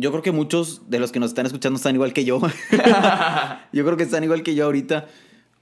Yo 0.00 0.10
creo 0.10 0.22
que 0.22 0.32
muchos 0.32 0.88
de 0.88 0.98
los 0.98 1.12
que 1.12 1.20
nos 1.20 1.30
están 1.30 1.44
escuchando 1.44 1.76
están 1.76 1.94
igual 1.94 2.14
que 2.14 2.24
yo. 2.24 2.40
yo 3.72 3.84
creo 3.84 3.96
que 3.98 4.04
están 4.04 4.24
igual 4.24 4.42
que 4.42 4.54
yo 4.54 4.64
ahorita. 4.64 5.08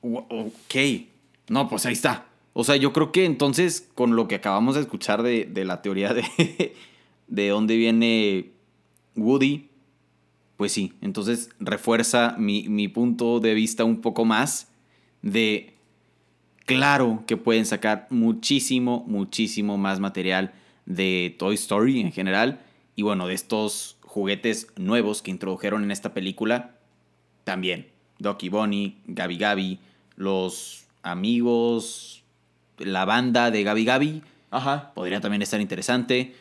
Ok. 0.00 0.74
No, 1.48 1.68
pues 1.68 1.86
ahí 1.86 1.94
está. 1.94 2.26
O 2.52 2.62
sea, 2.62 2.76
yo 2.76 2.92
creo 2.92 3.10
que 3.10 3.24
entonces, 3.24 3.88
con 3.96 4.14
lo 4.14 4.28
que 4.28 4.36
acabamos 4.36 4.76
de 4.76 4.82
escuchar 4.82 5.24
de, 5.24 5.44
de 5.44 5.64
la 5.64 5.82
teoría 5.82 6.14
de, 6.14 6.24
de 7.26 7.48
dónde 7.48 7.76
viene 7.76 8.52
Woody, 9.16 9.70
pues 10.56 10.70
sí, 10.70 10.92
entonces 11.00 11.50
refuerza 11.58 12.36
mi, 12.38 12.68
mi 12.68 12.86
punto 12.86 13.40
de 13.40 13.54
vista 13.54 13.82
un 13.82 14.00
poco 14.00 14.24
más 14.24 14.68
de 15.22 15.74
claro 16.64 17.24
que 17.26 17.36
pueden 17.36 17.66
sacar 17.66 18.06
muchísimo, 18.10 19.04
muchísimo 19.08 19.78
más 19.78 19.98
material 19.98 20.52
de 20.86 21.34
Toy 21.40 21.56
Story 21.56 22.00
en 22.00 22.12
general. 22.12 22.60
Y 22.94 23.02
bueno, 23.02 23.26
de 23.26 23.34
estos 23.34 23.97
juguetes 24.08 24.68
nuevos 24.76 25.22
que 25.22 25.30
introdujeron 25.30 25.84
en 25.84 25.90
esta 25.90 26.14
película, 26.14 26.78
también. 27.44 27.88
Doki 28.18 28.48
Bonnie, 28.48 28.96
Gabi 29.06 29.36
Gabi, 29.36 29.80
los 30.16 30.86
amigos, 31.02 32.24
la 32.78 33.04
banda 33.04 33.50
de 33.50 33.62
Gabi 33.62 33.84
Gabi, 33.84 34.22
Ajá. 34.50 34.92
podría 34.94 35.20
también 35.20 35.42
estar 35.42 35.60
interesante. 35.60 36.34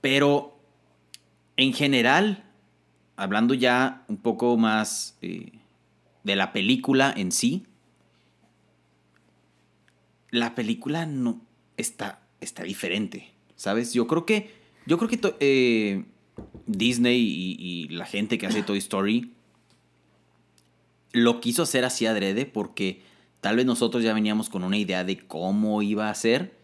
Pero 0.00 0.56
en 1.56 1.72
general, 1.72 2.44
hablando 3.16 3.54
ya 3.54 4.04
un 4.08 4.18
poco 4.18 4.56
más 4.56 5.16
eh, 5.22 5.52
de 6.22 6.36
la 6.36 6.52
película 6.52 7.12
en 7.16 7.32
sí, 7.32 7.64
la 10.30 10.54
película 10.54 11.06
no 11.06 11.40
está, 11.76 12.20
está 12.40 12.62
diferente, 12.62 13.32
¿sabes? 13.56 13.92
Yo 13.92 14.06
creo 14.06 14.26
que, 14.26 14.50
yo 14.86 14.98
creo 14.98 15.08
que 15.10 15.36
eh, 15.40 16.04
Disney 16.66 17.18
y, 17.20 17.56
y 17.58 17.88
la 17.88 18.06
gente 18.06 18.38
que 18.38 18.46
hace 18.46 18.62
Toy 18.62 18.78
Story 18.78 19.32
lo 21.12 21.40
quiso 21.40 21.62
hacer 21.62 21.84
así 21.84 22.06
adrede 22.06 22.46
porque 22.46 23.02
tal 23.40 23.56
vez 23.56 23.66
nosotros 23.66 24.02
ya 24.02 24.14
veníamos 24.14 24.48
con 24.48 24.64
una 24.64 24.76
idea 24.78 25.04
de 25.04 25.18
cómo 25.18 25.82
iba 25.82 26.08
a 26.08 26.14
ser. 26.14 26.56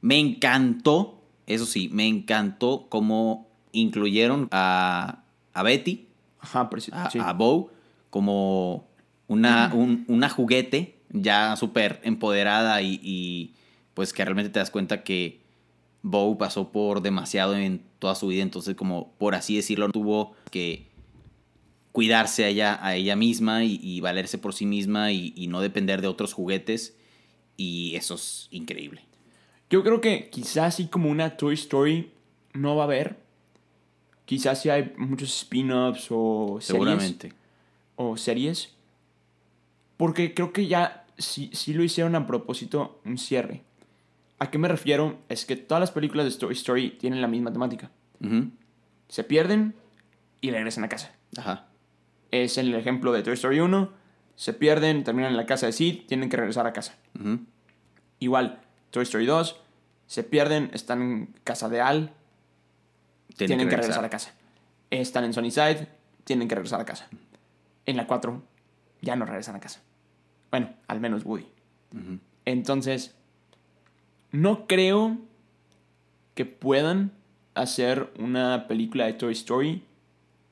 Me 0.00 0.18
encantó, 0.18 1.20
eso 1.46 1.66
sí, 1.66 1.88
me 1.92 2.06
encantó 2.06 2.86
cómo 2.88 3.48
incluyeron 3.72 4.48
a, 4.52 5.24
a 5.52 5.62
Betty, 5.62 6.06
Ajá, 6.40 6.68
sí. 7.10 7.18
a, 7.20 7.32
Bo, 7.32 7.70
como 8.10 8.86
una, 9.26 9.72
un- 9.74 10.04
una 10.08 10.28
juguete 10.28 10.96
ya 11.10 11.56
súper 11.56 12.00
empoderada 12.04 12.80
y, 12.82 13.00
y, 13.02 13.54
pues 13.94 14.12
que 14.12 14.24
realmente 14.24 14.50
te 14.50 14.60
das 14.60 14.70
cuenta 14.70 15.02
que 15.02 15.40
Bo 16.02 16.38
pasó 16.38 16.70
por 16.70 17.02
demasiado 17.02 17.56
en 17.56 17.82
toda 17.98 18.14
su 18.14 18.28
vida, 18.28 18.42
entonces 18.42 18.76
como 18.76 19.12
por 19.18 19.34
así 19.34 19.56
decirlo, 19.56 19.88
tuvo 19.90 20.34
que 20.50 20.86
cuidarse 21.92 22.44
a 22.44 22.48
ella, 22.48 22.78
a 22.80 22.94
ella 22.94 23.16
misma 23.16 23.64
y, 23.64 23.80
y 23.82 24.00
valerse 24.00 24.38
por 24.38 24.54
sí 24.54 24.66
misma 24.66 25.10
y, 25.12 25.32
y 25.36 25.48
no 25.48 25.60
depender 25.60 26.00
de 26.00 26.08
otros 26.08 26.32
juguetes 26.32 26.96
y 27.56 27.96
eso 27.96 28.14
es 28.14 28.48
increíble. 28.50 29.02
Yo 29.68 29.82
creo 29.82 30.00
que 30.00 30.30
quizás 30.30 30.76
sí 30.76 30.86
como 30.86 31.10
una 31.10 31.36
Toy 31.36 31.54
Story 31.54 32.10
no 32.54 32.76
va 32.76 32.84
a 32.84 32.86
haber. 32.86 33.18
Quizás 34.24 34.62
sí 34.62 34.70
hay 34.70 34.94
muchos 34.96 35.34
spin-offs 35.36 36.06
o 36.10 36.58
series. 36.60 36.66
Seguramente. 36.66 37.32
O 37.96 38.16
series. 38.16 38.74
Porque 39.96 40.32
creo 40.32 40.52
que 40.52 40.66
ya 40.66 41.06
sí, 41.18 41.50
sí 41.52 41.74
lo 41.74 41.82
hicieron 41.82 42.14
a 42.14 42.26
propósito 42.26 43.00
un 43.04 43.18
cierre. 43.18 43.62
¿A 44.38 44.50
qué 44.50 44.58
me 44.58 44.68
refiero? 44.68 45.18
Es 45.28 45.44
que 45.46 45.56
todas 45.56 45.80
las 45.80 45.90
películas 45.90 46.32
de 46.32 46.38
Toy 46.38 46.52
Story 46.54 46.90
tienen 46.90 47.20
la 47.20 47.28
misma 47.28 47.52
temática. 47.52 47.90
Se 49.08 49.24
pierden 49.24 49.74
y 50.40 50.50
regresan 50.50 50.84
a 50.84 50.88
casa. 50.88 51.12
Ajá. 51.36 51.66
Es 52.30 52.58
el 52.58 52.74
ejemplo 52.74 53.12
de 53.12 53.22
Toy 53.22 53.34
Story 53.34 53.60
1. 53.60 53.90
Se 54.36 54.52
pierden, 54.52 55.02
terminan 55.02 55.32
en 55.32 55.36
la 55.36 55.46
casa 55.46 55.66
de 55.66 55.72
Sid, 55.72 56.06
tienen 56.06 56.28
que 56.28 56.36
regresar 56.36 56.66
a 56.66 56.72
casa. 56.72 56.94
Igual, 58.20 58.60
Toy 58.90 59.02
Story 59.02 59.26
2. 59.26 59.60
Se 60.06 60.22
pierden, 60.24 60.70
están 60.72 61.02
en 61.02 61.26
casa 61.44 61.68
de 61.68 61.80
Al, 61.80 62.12
Tiene 63.36 63.48
tienen 63.48 63.68
que 63.68 63.76
regresar. 63.76 64.04
a 64.04 64.08
casa. 64.10 64.32
Están 64.90 65.24
en 65.24 65.34
Sunnyside, 65.34 65.88
tienen 66.24 66.48
que 66.48 66.54
regresar 66.54 66.80
a 66.80 66.84
casa. 66.84 67.08
En 67.86 67.96
la 67.96 68.06
4, 68.06 68.42
ya 69.02 69.16
no 69.16 69.26
regresan 69.26 69.56
a 69.56 69.60
casa. 69.60 69.82
Bueno, 70.50 70.72
al 70.86 71.00
menos 71.00 71.24
Woody. 71.24 71.46
Entonces, 72.44 73.16
no 74.30 74.66
creo 74.66 75.16
que 76.34 76.44
puedan 76.44 77.12
hacer 77.54 78.12
una 78.18 78.66
película 78.68 79.06
de 79.06 79.14
Toy 79.14 79.32
Story 79.32 79.82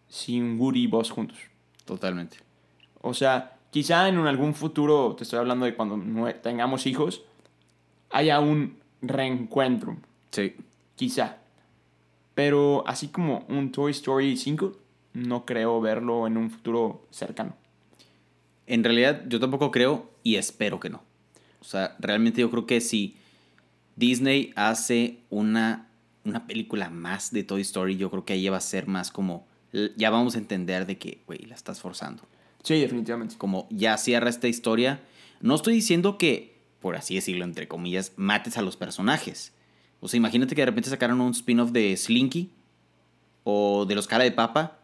sin 0.09 0.59
Woody 0.59 0.85
y 0.85 0.87
Buzz 0.87 1.11
juntos. 1.11 1.39
Totalmente. 1.85 2.39
O 3.01 3.15
sea, 3.15 3.59
quizá 3.71 4.09
en 4.09 4.19
algún 4.19 4.55
futuro, 4.55 5.15
te 5.17 5.25
estoy 5.25 5.39
hablando 5.39 5.67
de 5.67 5.75
cuando 5.75 5.99
tengamos 6.43 6.87
hijos, 6.87 7.23
haya 8.11 8.41
un 8.41 8.79
reencuentro. 9.03 9.97
Sí. 10.31 10.55
Quizá. 10.97 11.39
Pero 12.35 12.85
así 12.87 13.09
como 13.09 13.45
un 13.49 13.73
Toy 13.73 13.93
Story 13.93 14.37
5, 14.37 14.73
no 15.15 15.45
creo 15.47 15.81
verlo 15.81 16.27
en 16.27 16.37
un 16.37 16.51
futuro 16.51 17.07
cercano. 17.11 17.55
En 18.67 18.83
realidad, 18.83 19.23
yo 19.29 19.39
tampoco 19.39 19.71
creo 19.71 20.11
y 20.23 20.37
espero 20.37 20.81
que 20.81 20.91
no. 20.91 21.03
O 21.61 21.65
sea, 21.65 21.97
realmente 21.99 22.41
yo 22.41 22.51
creo 22.51 22.67
que 22.67 22.81
si 22.81 23.17
Disney 23.97 24.53
hace 24.57 25.19
una, 25.31 25.89
una 26.25 26.47
película 26.47 26.91
más 26.91 27.33
de 27.33 27.43
Toy 27.43 27.63
Story, 27.63 27.97
yo 27.97 28.11
creo 28.11 28.25
que 28.25 28.35
ahí 28.35 28.49
va 28.49 28.59
a 28.59 28.61
ser 28.61 28.87
más 28.87 29.11
como. 29.11 29.47
Ya 29.97 30.11
vamos 30.11 30.37
a 30.37 30.39
entender 30.39 30.87
de 30.87 30.97
que, 30.97 31.23
güey, 31.27 31.41
la 31.41 31.55
estás 31.55 31.81
forzando. 31.81 32.23
Sí, 32.63 32.81
definitivamente. 32.81 33.37
Como 33.37 33.67
ya 33.71 33.97
cierra 33.99 34.31
esta 34.31 34.49
historia. 34.49 35.01
No 35.41 35.55
estoy 35.55 35.75
diciendo 35.75 36.17
que, 36.17 36.57
por 36.81 36.97
así 36.97 37.15
decirlo, 37.15 37.45
entre 37.45 37.69
comillas, 37.69 38.13
mates 38.17 38.57
a 38.57 38.63
los 38.63 38.77
personajes. 38.77 39.53
O 40.01 40.09
sea, 40.09 40.19
imagínate 40.19 40.55
que 40.55 40.63
de 40.63 40.67
repente 40.67 40.89
sacaron 40.89 41.21
un 41.21 41.33
spin-off 41.33 41.73
de 41.73 41.97
Slinky, 41.97 42.51
o 43.45 43.85
de 43.87 43.95
los 43.95 44.07
cara 44.07 44.25
de 44.25 44.33
papa, 44.33 44.79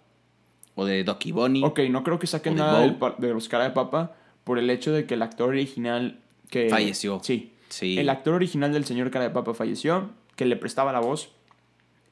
o 0.75 0.85
de 0.85 1.04
Doki 1.04 1.33
Bonnie. 1.33 1.64
Ok, 1.64 1.81
no 1.90 2.04
creo 2.04 2.19
que 2.19 2.26
saquen 2.26 2.54
¿O 2.54 2.57
de 2.57 2.62
nada 2.62 2.81
del 2.81 2.99
de 3.19 3.35
los 3.35 3.49
cara 3.49 3.64
de 3.64 3.71
papa 3.71 4.14
por 4.45 4.59
el 4.59 4.71
hecho 4.71 4.92
de 4.92 5.07
que 5.07 5.14
el 5.14 5.23
actor 5.23 5.50
original 5.50 6.21
que... 6.49 6.69
Falleció. 6.69 7.21
Sí. 7.23 7.51
Sí. 7.73 7.99
El 7.99 8.11
actor 8.11 8.35
original 8.35 8.71
del 8.73 8.85
señor 8.85 9.11
cara 9.11 9.25
de 9.25 9.31
papa 9.31 9.55
falleció, 9.55 10.11
que 10.37 10.45
le 10.45 10.57
prestaba 10.57 10.93
la 10.93 11.00
voz, 11.00 11.31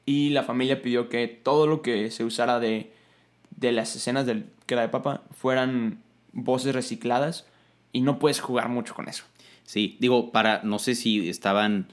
y 0.07 0.29
la 0.31 0.41
familia 0.43 0.81
pidió 0.81 1.07
que 1.07 1.27
todo 1.27 1.67
lo 1.67 1.83
que 1.83 2.09
se 2.09 2.23
usara 2.23 2.59
de, 2.59 2.91
de 3.55 3.71
las 3.71 3.95
escenas 3.95 4.25
del 4.25 4.45
cara 4.65 4.81
de 4.81 4.89
papa 4.89 5.21
fueran 5.31 6.01
voces 6.33 6.73
recicladas, 6.73 7.45
y 7.93 8.01
no 8.01 8.17
puedes 8.17 8.39
jugar 8.39 8.69
mucho 8.69 8.95
con 8.95 9.07
eso. 9.07 9.23
Sí, 9.65 9.97
digo, 9.99 10.31
para, 10.31 10.61
no 10.63 10.79
sé 10.79 10.95
si 10.95 11.29
estaban 11.29 11.87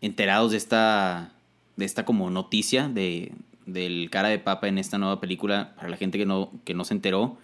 enterados 0.00 0.50
de 0.50 0.56
esta, 0.56 1.32
de 1.76 1.84
esta 1.84 2.04
como 2.04 2.30
noticia 2.30 2.88
de, 2.88 3.32
del 3.66 4.10
cara 4.10 4.28
de 4.28 4.38
papa 4.40 4.66
en 4.68 4.78
esta 4.78 4.98
nueva 4.98 5.20
película, 5.20 5.74
para 5.76 5.88
la 5.88 5.96
gente 5.96 6.18
que 6.18 6.26
no, 6.26 6.50
que 6.64 6.74
no 6.74 6.84
se 6.84 6.94
enteró, 6.94 7.38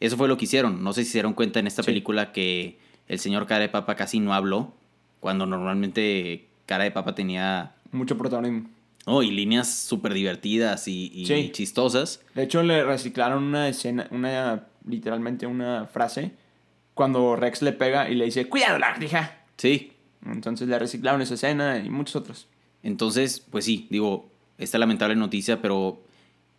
eso 0.00 0.16
fue 0.16 0.28
lo 0.28 0.38
que 0.38 0.44
hicieron. 0.46 0.82
No 0.82 0.94
sé 0.94 1.04
si 1.04 1.10
se 1.10 1.18
dieron 1.18 1.34
cuenta 1.34 1.60
en 1.60 1.66
esta 1.66 1.82
Sí. 1.82 1.86
película 1.88 2.32
que 2.32 2.78
el 3.06 3.18
señor 3.18 3.46
cara 3.46 3.60
de 3.60 3.68
papa 3.68 3.96
casi 3.96 4.18
no 4.18 4.32
habló, 4.32 4.72
cuando 5.20 5.46
normalmente 5.46 6.48
cara 6.66 6.84
de 6.84 6.90
papa 6.90 7.14
tenía, 7.14 7.74
Mucho 7.92 8.16
protagonismo. 8.16 8.68
oh, 9.06 9.22
y 9.22 9.30
líneas 9.30 9.68
súper 9.72 10.14
divertidas 10.14 10.86
y, 10.88 11.10
y 11.14 11.26
Sí. 11.26 11.50
chistosas. 11.52 12.22
De 12.34 12.42
hecho, 12.44 12.62
le 12.62 12.84
reciclaron 12.84 13.42
una 13.44 13.68
escena, 13.68 14.06
una, 14.10 14.66
literalmente 14.86 15.46
una 15.46 15.86
frase, 15.86 16.32
cuando 16.94 17.34
Rex 17.36 17.62
le 17.62 17.72
pega 17.72 18.08
y 18.10 18.14
le 18.14 18.26
dice, 18.26 18.48
cuidado, 18.48 18.78
lagartija. 18.78 19.36
Sí, 19.56 19.92
Entonces 20.26 20.68
le 20.68 20.78
reciclaron 20.78 21.22
esa 21.22 21.34
escena 21.34 21.78
y 21.78 21.88
muchas 21.90 22.16
otras. 22.16 22.46
Entonces, 22.82 23.40
pues 23.50 23.64
sí, 23.64 23.86
digo, 23.90 24.30
esta 24.58 24.76
lamentable 24.78 25.16
noticia, 25.16 25.60
pero 25.62 26.02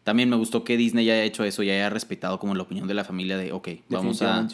también 0.03 0.29
me 0.29 0.35
gustó 0.35 0.63
que 0.63 0.77
Disney 0.77 1.05
ya 1.05 1.13
haya 1.13 1.23
hecho 1.23 1.43
eso 1.43 1.61
y 1.63 1.69
haya 1.69 1.89
respetado 1.91 2.39
como 2.39 2.55
la 2.55 2.63
opinión 2.63 2.87
de 2.87 2.95
la 2.95 3.03
familia 3.03 3.37
de, 3.37 3.51
ok, 3.51 3.69
vamos 3.89 4.21
a 4.23 4.47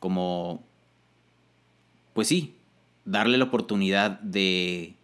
como, 0.00 0.62
pues 2.14 2.28
sí, 2.28 2.54
darle 3.04 3.38
la 3.38 3.44
oportunidad 3.44 4.20
de, 4.20 4.94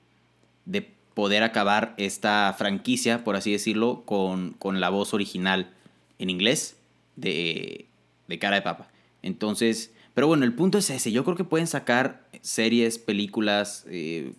de 0.64 0.82
poder 1.14 1.42
acabar 1.42 1.94
esta 1.98 2.54
franquicia, 2.56 3.24
por 3.24 3.36
así 3.36 3.52
decirlo, 3.52 4.02
con, 4.04 4.52
con 4.52 4.80
la 4.80 4.88
voz 4.88 5.14
original 5.14 5.70
en 6.18 6.30
inglés 6.30 6.76
de, 7.16 7.86
de 8.28 8.38
cara 8.38 8.56
de 8.56 8.62
papa. 8.62 8.88
Entonces, 9.22 9.92
pero 10.14 10.26
bueno, 10.26 10.44
el 10.44 10.52
punto 10.52 10.78
es 10.78 10.90
ese. 10.90 11.12
Yo 11.12 11.24
creo 11.24 11.36
que 11.36 11.44
pueden 11.44 11.66
sacar 11.66 12.26
series, 12.40 12.98
películas, 12.98 13.84
eh, 13.88 14.32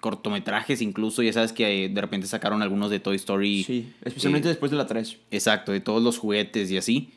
cortometrajes 0.00 0.82
incluso. 0.82 1.22
Ya 1.22 1.32
sabes 1.32 1.52
que 1.52 1.84
eh, 1.84 1.88
de 1.88 2.00
repente 2.00 2.26
sacaron 2.26 2.62
algunos 2.62 2.90
de 2.90 3.00
Toy 3.00 3.16
Story. 3.16 3.64
Sí, 3.64 3.92
especialmente 4.02 4.48
eh, 4.48 4.50
después 4.50 4.70
de 4.70 4.76
la 4.76 4.86
3. 4.86 5.18
Exacto, 5.30 5.72
de 5.72 5.80
todos 5.80 6.02
los 6.02 6.18
juguetes 6.18 6.70
y 6.70 6.76
así. 6.76 7.10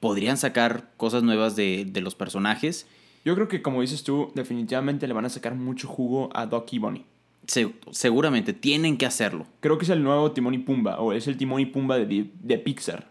Podrían 0.00 0.36
sacar 0.36 0.90
cosas 0.96 1.22
nuevas 1.22 1.56
de, 1.56 1.86
de 1.88 2.00
los 2.00 2.14
personajes. 2.14 2.86
Yo 3.24 3.34
creo 3.34 3.48
que, 3.48 3.62
como 3.62 3.80
dices 3.80 4.02
tú, 4.04 4.30
definitivamente 4.34 5.06
le 5.08 5.14
van 5.14 5.24
a 5.24 5.30
sacar 5.30 5.54
mucho 5.54 5.88
jugo 5.88 6.30
a 6.34 6.46
Doc 6.46 6.72
y 6.72 6.78
Bonnie. 6.78 7.04
Se- 7.46 7.72
seguramente 7.90 8.52
tienen 8.52 8.96
que 8.96 9.06
hacerlo. 9.06 9.46
Creo 9.60 9.78
que 9.78 9.84
es 9.84 9.90
el 9.90 10.02
nuevo 10.02 10.32
Timón 10.32 10.54
y 10.54 10.58
Pumba, 10.58 10.98
o 11.00 11.12
es 11.12 11.26
el 11.26 11.36
Timón 11.36 11.60
y 11.60 11.66
Pumba 11.66 11.98
de, 11.98 12.30
de 12.40 12.58
Pixar. 12.58 13.10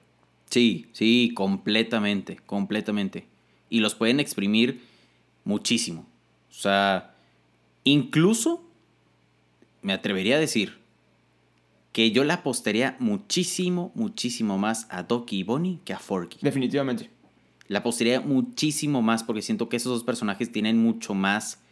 Sí, 0.50 0.88
sí, 0.92 1.32
completamente, 1.36 2.38
completamente. 2.46 3.26
Y 3.70 3.80
los 3.80 3.96
pueden 3.96 4.20
exprimir 4.20 4.82
muchísimo. 5.46 6.06
O 6.52 6.54
sea, 6.54 7.16
incluso 7.84 8.64
me 9.82 9.94
atrevería 9.94 10.36
a 10.36 10.40
decir 10.40 10.78
que 11.92 12.12
yo 12.12 12.24
le 12.24 12.34
apostaría 12.34 12.96
muchísimo, 13.00 13.92
muchísimo 13.96 14.58
más 14.58 14.88
a 14.90 15.04
Doki 15.04 15.40
y 15.40 15.44
Bonnie 15.44 15.80
que 15.86 15.94
a 15.94 16.00
Forky. 16.00 16.38
Definitivamente. 16.42 17.10
La 17.68 17.80
apostaría 17.80 18.22
muchísimo 18.22 19.02
más 19.02 19.24
porque 19.24 19.42
siento 19.42 19.70
que 19.70 19.78
esos 19.78 19.92
dos 19.92 20.04
personajes 20.04 20.52
tienen 20.52 20.78
mucho 20.78 21.14
más 21.14 21.64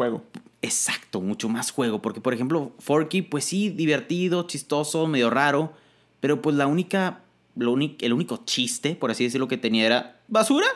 Juego. 0.00 0.22
Exacto, 0.62 1.20
mucho 1.20 1.50
más 1.50 1.72
juego. 1.72 2.00
Porque, 2.00 2.22
por 2.22 2.32
ejemplo, 2.32 2.72
Forky, 2.78 3.20
pues 3.20 3.44
sí, 3.44 3.68
divertido, 3.68 4.46
chistoso, 4.46 5.06
medio 5.06 5.28
raro. 5.28 5.74
Pero 6.20 6.40
pues 6.40 6.56
la 6.56 6.66
única. 6.66 7.20
Lo 7.54 7.76
el 7.76 8.12
único 8.14 8.44
chiste, 8.46 8.94
por 8.94 9.10
así 9.10 9.24
decirlo, 9.24 9.46
que 9.46 9.58
tenía 9.58 9.84
era. 9.84 10.20
¿Basura? 10.26 10.66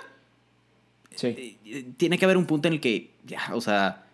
Sí. 1.15 1.29
Eh, 1.29 1.57
eh, 1.65 1.87
Tiene 1.97 2.19
que 2.19 2.27
haber 2.27 2.37
un 2.37 2.45
punto 2.45 2.69
en 2.69 2.75
el 2.75 2.81
que. 2.81 3.13
Ya, 3.25 3.41
o 3.55 3.63
sea. 3.63 4.05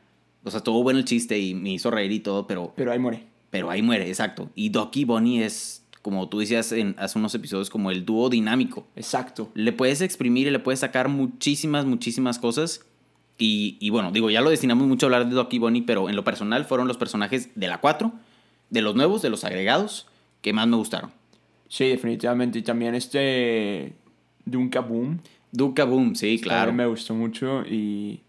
O 0.45 0.51
sea, 0.51 0.59
estuvo 0.59 0.81
bueno 0.85 1.01
el 1.01 1.05
chiste 1.05 1.37
y 1.41 1.55
me 1.55 1.73
hizo 1.73 1.91
reír 1.91 2.13
y 2.13 2.21
todo, 2.21 2.47
pero. 2.47 2.73
Pero 2.77 2.93
ahí 2.93 3.01
muere. 3.01 3.27
Pero 3.51 3.69
ahí 3.69 3.83
muere, 3.83 4.07
exacto. 4.07 4.49
Y 4.55 4.69
Doki 4.69 5.05
Bonnie 5.05 5.45
es, 5.45 5.80
como 6.03 6.29
tú 6.29 6.39
decías 6.39 6.73
en, 6.73 6.95
hace 6.99 7.19
unos 7.19 7.35
episodios, 7.35 7.71
como 7.71 7.91
el 7.91 8.05
dúo 8.05 8.31
dinámico 8.31 8.87
Exacto. 8.97 9.51
le 9.55 9.73
puedes 9.73 10.01
exprimir 10.01 10.47
y 10.47 10.51
le 10.51 10.59
puedes 10.59 10.81
sacar 10.81 11.09
muchísimas, 11.09 11.85
muchísimas 11.85 12.39
cosas. 12.39 12.87
Y, 13.39 13.77
y 13.81 13.91
bueno, 13.91 14.13
digo, 14.13 14.31
ya 14.31 14.41
lo 14.43 14.51
destinamos 14.51 14.87
mucho 14.87 15.07
a 15.07 15.09
hablar 15.09 15.29
de 15.29 15.35
Doc 15.35 15.53
y 15.53 15.59
Bonnie, 15.59 15.83
pero 15.83 16.09
en 16.09 16.17
lo 16.17 16.25
personal 16.25 16.65
fueron 16.67 16.89
los 16.89 16.99
personajes 16.99 17.51
de 17.55 17.69
la 17.69 17.81
4, 17.81 18.13
de 18.69 18.83
los 18.83 18.95
nuevos, 18.95 19.23
de 19.23 19.31
los 19.31 19.45
agregados, 19.45 20.07
que 20.43 20.53
más 20.53 20.69
me 20.69 20.77
gustaron. 20.77 21.11
Sí, 21.71 21.89
definitivamente. 21.89 22.59
Y 22.59 22.63
también 22.63 22.95
este. 22.95 23.95
Dunka 24.45 24.81
Boom. 24.81 25.21
Duca 25.53 25.85
Boom, 25.85 26.17
sí, 26.17 26.39
claro. 26.41 26.73
Me 26.73 26.85
gustó 26.87 27.15
mucho 27.15 27.63
y. 27.65 28.21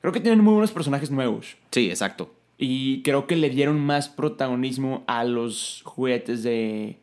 Creo 0.00 0.12
que 0.12 0.20
tienen 0.20 0.44
muy 0.44 0.52
buenos 0.52 0.70
personajes 0.70 1.10
nuevos. 1.10 1.56
Sí, 1.70 1.90
exacto. 1.90 2.32
Y 2.58 3.02
creo 3.02 3.26
que 3.26 3.36
le 3.36 3.50
dieron 3.50 3.80
más 3.80 4.08
protagonismo 4.08 5.02
a 5.06 5.24
los 5.24 5.82
juguetes 5.84 6.42
de. 6.42 6.98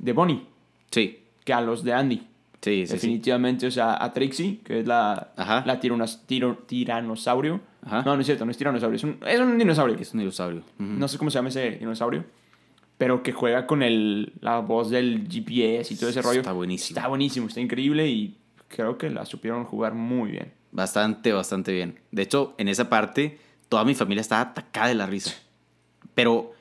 De 0.00 0.12
Bonnie 0.12 0.46
Sí, 0.90 1.20
que 1.44 1.52
a 1.52 1.60
los 1.60 1.84
de 1.84 1.92
Andy. 1.92 2.16
sí, 2.16 2.26
sí. 2.60 2.86
sí. 2.86 2.92
Definitivamente, 2.94 3.66
o 3.66 3.70
sea, 3.70 4.02
a 4.02 4.12
Trixie, 4.12 4.60
que 4.64 4.80
es 4.80 4.86
la, 4.86 5.32
Ajá. 5.36 5.62
la 5.66 5.80
tironas- 5.80 6.26
tiro- 6.26 6.58
tiranosaurio. 6.66 7.60
Ajá. 7.82 8.02
No, 8.04 8.14
no 8.14 8.20
es 8.20 8.26
cierto, 8.26 8.44
no 8.44 8.50
es 8.50 8.56
tiranosaurio, 8.58 8.96
es 8.96 9.04
un, 9.04 9.18
es 9.26 9.40
un 9.40 9.56
dinosaurio. 9.56 9.96
Es 9.98 10.12
un 10.12 10.20
dinosaurio. 10.20 10.62
No 10.78 11.06
sé 11.08 11.16
cómo 11.16 11.30
se 11.30 11.38
llama 11.38 11.48
ese 11.48 11.70
dinosaurio, 11.72 12.24
pero 12.98 13.22
que 13.22 13.32
juega 13.32 13.66
con 13.66 13.82
el, 13.82 14.32
la 14.40 14.58
voz 14.58 14.90
del 14.90 15.26
GPS 15.30 15.94
y 15.94 15.96
todo 15.96 16.10
ese 16.10 16.20
rollo. 16.22 16.40
Está 16.40 16.52
buenísimo. 16.52 16.98
Está 16.98 17.08
buenísimo, 17.08 17.46
está 17.46 17.60
increíble 17.60 18.08
y 18.08 18.36
creo 18.68 18.98
que 18.98 19.08
la 19.10 19.24
supieron 19.24 19.64
jugar 19.64 19.94
muy 19.94 20.32
bien. 20.32 20.52
Bastante, 20.72 21.32
bastante 21.32 21.72
bien. 21.72 21.98
De 22.10 22.22
hecho, 22.22 22.54
en 22.58 22.68
esa 22.68 22.88
parte, 22.90 23.38
toda 23.68 23.84
mi 23.84 23.94
familia 23.94 24.20
estaba 24.20 24.42
atacada 24.42 24.88
de 24.88 24.94
la 24.96 25.06
risa. 25.06 25.32
Pero 26.14 26.52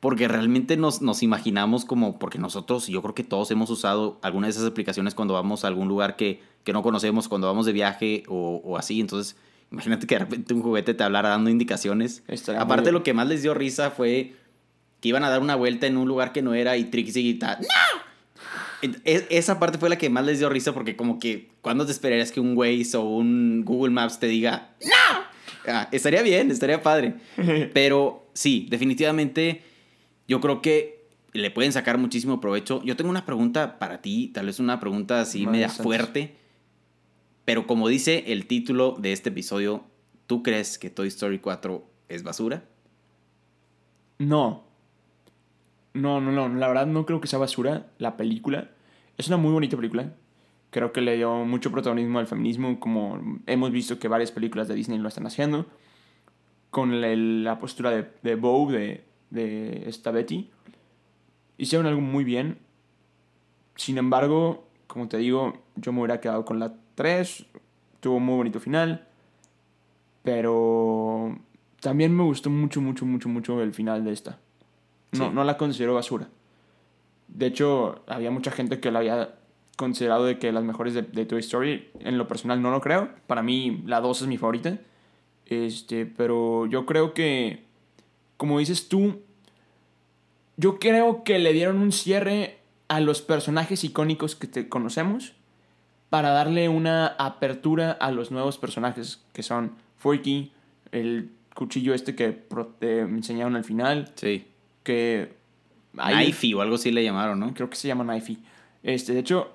porque 0.00 0.28
realmente 0.28 0.76
nos, 0.76 1.02
nos 1.02 1.22
imaginamos 1.22 1.84
como, 1.84 2.18
porque 2.18 2.38
nosotros, 2.38 2.86
yo 2.86 3.02
creo 3.02 3.14
que 3.14 3.24
todos 3.24 3.50
hemos 3.50 3.68
usado 3.70 4.18
alguna 4.22 4.46
de 4.46 4.52
esas 4.52 4.64
aplicaciones 4.64 5.14
cuando 5.14 5.34
vamos 5.34 5.64
a 5.64 5.68
algún 5.68 5.88
lugar 5.88 6.14
que, 6.16 6.40
que 6.64 6.72
no 6.72 6.82
conocemos, 6.82 7.28
cuando 7.28 7.46
vamos 7.48 7.66
de 7.66 7.72
viaje 7.72 8.22
o, 8.28 8.60
o 8.64 8.76
así. 8.78 9.00
Entonces, 9.00 9.36
imagínate 9.72 10.06
que 10.06 10.14
de 10.14 10.18
repente 10.20 10.54
un 10.54 10.62
juguete 10.62 10.94
te 10.94 11.02
hablara 11.02 11.30
dando 11.30 11.50
indicaciones. 11.50 12.22
Estaría 12.28 12.60
Aparte, 12.60 12.92
lo 12.92 13.02
que 13.02 13.12
más 13.14 13.26
les 13.26 13.42
dio 13.42 13.54
risa 13.54 13.90
fue 13.90 14.34
que 15.00 15.08
iban 15.08 15.24
a 15.24 15.30
dar 15.30 15.40
una 15.40 15.56
vuelta 15.56 15.86
en 15.86 15.96
un 15.96 16.06
lugar 16.08 16.32
que 16.32 16.42
no 16.42 16.54
era 16.54 16.76
y 16.76 16.84
Trixie 16.84 17.22
grita, 17.22 17.58
¡No! 17.60 18.08
E- 19.04 19.26
Esa 19.30 19.58
parte 19.58 19.78
fue 19.78 19.88
la 19.88 19.98
que 19.98 20.08
más 20.10 20.24
les 20.24 20.38
dio 20.38 20.48
risa 20.48 20.72
porque 20.72 20.94
como 20.96 21.18
que 21.18 21.50
cuando 21.60 21.84
te 21.86 21.90
esperarías 21.92 22.30
que 22.30 22.38
un 22.40 22.56
Waze 22.56 22.96
o 22.96 23.02
un 23.02 23.64
Google 23.64 23.90
Maps 23.92 24.20
te 24.20 24.26
diga 24.28 24.70
¡No! 24.84 25.26
Ah, 25.72 25.88
estaría 25.92 26.22
bien, 26.22 26.50
estaría 26.50 26.82
padre. 26.82 27.14
Pero 27.74 28.26
sí, 28.32 28.66
definitivamente 28.70 29.62
yo 30.28 30.40
creo 30.40 30.60
que 30.62 31.08
le 31.32 31.50
pueden 31.50 31.72
sacar 31.72 31.98
muchísimo 31.98 32.40
provecho. 32.40 32.82
Yo 32.84 32.96
tengo 32.96 33.10
una 33.10 33.26
pregunta 33.26 33.78
para 33.78 34.00
ti, 34.00 34.28
tal 34.28 34.46
vez 34.46 34.60
una 34.60 34.78
pregunta 34.78 35.20
así 35.20 35.44
Madre 35.44 35.52
media 35.52 35.68
fuerte. 35.70 36.36
Pero 37.44 37.66
como 37.66 37.88
dice 37.88 38.24
el 38.28 38.46
título 38.46 38.94
de 38.98 39.12
este 39.12 39.30
episodio, 39.30 39.84
¿tú 40.26 40.42
crees 40.42 40.78
que 40.78 40.90
Toy 40.90 41.08
Story 41.08 41.38
4 41.38 41.82
es 42.10 42.22
basura? 42.22 42.64
No. 44.18 44.64
No, 45.94 46.20
no, 46.20 46.30
no. 46.30 46.48
La 46.48 46.68
verdad 46.68 46.86
no 46.86 47.06
creo 47.06 47.20
que 47.20 47.28
sea 47.28 47.38
basura 47.38 47.86
la 47.98 48.18
película. 48.18 48.70
Es 49.16 49.28
una 49.28 49.38
muy 49.38 49.50
bonita 49.50 49.76
película. 49.76 50.12
Creo 50.70 50.92
que 50.92 51.00
le 51.00 51.16
dio 51.16 51.44
mucho 51.46 51.72
protagonismo 51.72 52.18
al 52.18 52.26
feminismo, 52.26 52.78
como 52.78 53.40
hemos 53.46 53.70
visto 53.70 53.98
que 53.98 54.08
varias 54.08 54.30
películas 54.30 54.68
de 54.68 54.74
Disney 54.74 54.98
lo 54.98 55.08
están 55.08 55.26
haciendo. 55.26 55.66
Con 56.68 57.00
la 57.44 57.58
postura 57.58 57.90
de, 57.90 58.10
de 58.22 58.34
Bo, 58.34 58.70
de, 58.70 59.07
de 59.30 59.88
esta 59.88 60.10
Betty. 60.10 60.50
Hicieron 61.56 61.86
algo 61.86 62.00
muy 62.00 62.24
bien. 62.24 62.58
Sin 63.76 63.98
embargo, 63.98 64.66
como 64.86 65.08
te 65.08 65.16
digo, 65.18 65.58
yo 65.76 65.92
me 65.92 66.00
hubiera 66.00 66.20
quedado 66.20 66.44
con 66.44 66.58
la 66.58 66.74
3. 66.94 67.46
Tuvo 68.00 68.16
un 68.16 68.24
muy 68.24 68.36
bonito 68.36 68.60
final. 68.60 69.06
Pero 70.22 71.38
también 71.80 72.14
me 72.14 72.22
gustó 72.24 72.50
mucho, 72.50 72.80
mucho, 72.80 73.06
mucho, 73.06 73.28
mucho 73.28 73.62
el 73.62 73.72
final 73.72 74.04
de 74.04 74.12
esta. 74.12 74.38
No, 75.12 75.28
Sí. 75.28 75.34
no 75.34 75.44
la 75.44 75.56
considero 75.56 75.94
basura. 75.94 76.28
De 77.28 77.46
hecho, 77.46 78.02
había 78.06 78.30
mucha 78.30 78.50
gente 78.50 78.80
que 78.80 78.90
la 78.90 78.98
había 78.98 79.34
considerado 79.76 80.24
de 80.24 80.38
que 80.38 80.50
las 80.52 80.64
mejores 80.64 80.92
de, 80.94 81.02
de 81.02 81.24
Toy 81.24 81.40
Story. 81.40 81.88
En 82.00 82.18
lo 82.18 82.26
personal 82.28 82.60
no 82.60 82.70
lo 82.70 82.80
creo. 82.80 83.10
Para 83.26 83.42
mí 83.42 83.82
la 83.86 84.00
2 84.00 84.22
es 84.22 84.28
mi 84.28 84.36
favorita. 84.38 84.78
Este, 85.46 86.04
pero 86.04 86.66
yo 86.66 86.84
creo 86.84 87.14
que, 87.14 87.64
como 88.38 88.58
dices 88.58 88.88
tú, 88.88 89.20
yo 90.56 90.78
creo 90.78 91.22
que 91.24 91.38
le 91.38 91.52
dieron 91.52 91.78
un 91.78 91.92
cierre 91.92 92.58
a 92.88 93.00
los 93.00 93.20
personajes 93.20 93.84
icónicos 93.84 94.34
que 94.34 94.46
te 94.46 94.68
conocemos 94.70 95.34
para 96.08 96.30
darle 96.30 96.70
una 96.70 97.06
apertura 97.18 97.92
a 97.92 98.10
los 98.10 98.30
nuevos 98.30 98.56
personajes 98.56 99.22
que 99.34 99.42
son 99.42 99.72
Forky, 99.98 100.52
el 100.90 101.30
cuchillo 101.54 101.92
este 101.92 102.14
que 102.14 102.30
te 102.78 103.00
enseñaron 103.00 103.56
al 103.56 103.64
final, 103.64 104.10
Sí. 104.14 104.46
que 104.84 105.36
Knifey 105.92 106.54
o 106.54 106.62
algo 106.62 106.76
así 106.76 106.90
le 106.90 107.04
llamaron, 107.04 107.38
¿no? 107.40 107.52
creo 107.52 107.68
que 107.68 107.76
se 107.76 107.88
llama 107.88 108.04
Knifey. 108.04 108.38
Este, 108.82 109.12
de 109.12 109.20
hecho, 109.20 109.52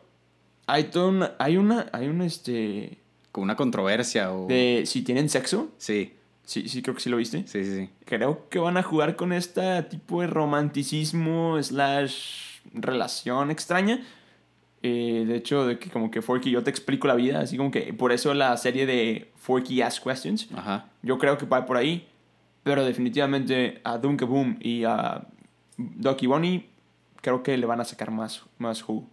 hay 0.68 0.86
todo 0.86 1.10
una, 1.10 1.34
hay 1.40 1.58
una, 1.58 1.88
hay 1.92 2.08
una, 2.08 2.26
este, 2.26 2.98
Con 3.32 3.46
una 3.46 3.56
controversia 3.56 4.32
o... 4.34 4.48
de 4.48 4.84
si 4.86 5.02
tienen 5.02 5.30
sexo. 5.30 5.72
Sí, 5.78 6.14
Sí, 6.46 6.68
sí, 6.68 6.82
creo 6.82 6.96
que 6.96 7.02
sí 7.02 7.10
lo 7.10 7.18
viste. 7.18 7.48
sí, 7.48 7.64
sí, 7.64 7.76
sí. 7.76 7.90
Creo 8.06 8.50
que 8.50 8.60
van 8.60 8.78
a 8.78 8.84
jugar 8.84 9.16
con 9.16 9.32
este 9.34 9.84
tipo 9.84 10.22
de 10.22 10.28
romanticismo 10.28 11.62
slash 11.62 12.60
relación 12.74 13.52
extraña. 13.52 14.02
Eh, 14.82 15.24
de 15.26 15.38
hecho, 15.38 15.66
de 15.66 15.80
que 15.80 15.90
como 15.90 16.12
que 16.12 16.22
Forky, 16.22 16.52
yo 16.52 16.64
te 16.64 16.70
explico 16.70 17.08
la 17.08 17.16
vida, 17.16 17.40
así 17.40 17.56
como 17.56 17.72
que 17.72 17.94
por 17.94 18.12
eso 18.12 18.34
la 18.34 18.56
serie 18.58 18.86
de 18.86 19.32
Forky 19.38 19.82
Ask 19.82 20.04
Questions. 20.04 20.50
Ajá. 20.54 20.90
Yo 21.02 21.18
creo 21.18 21.38
que 21.38 21.46
va 21.46 21.66
por 21.66 21.78
ahí. 21.78 22.08
Pero 22.64 22.86
definitivamente 22.86 23.82
a 23.84 23.98
Dunka 23.98 24.26
Boom 24.26 24.58
y 24.62 24.86
a 24.86 25.28
Doki 25.78 26.28
Bonnie 26.28 26.70
creo 27.22 27.44
que 27.44 27.58
le 27.58 27.66
van 27.66 27.82
a 27.82 27.84
sacar 27.84 28.10
más, 28.12 28.44
más 28.58 28.82
jugo. 28.82 29.06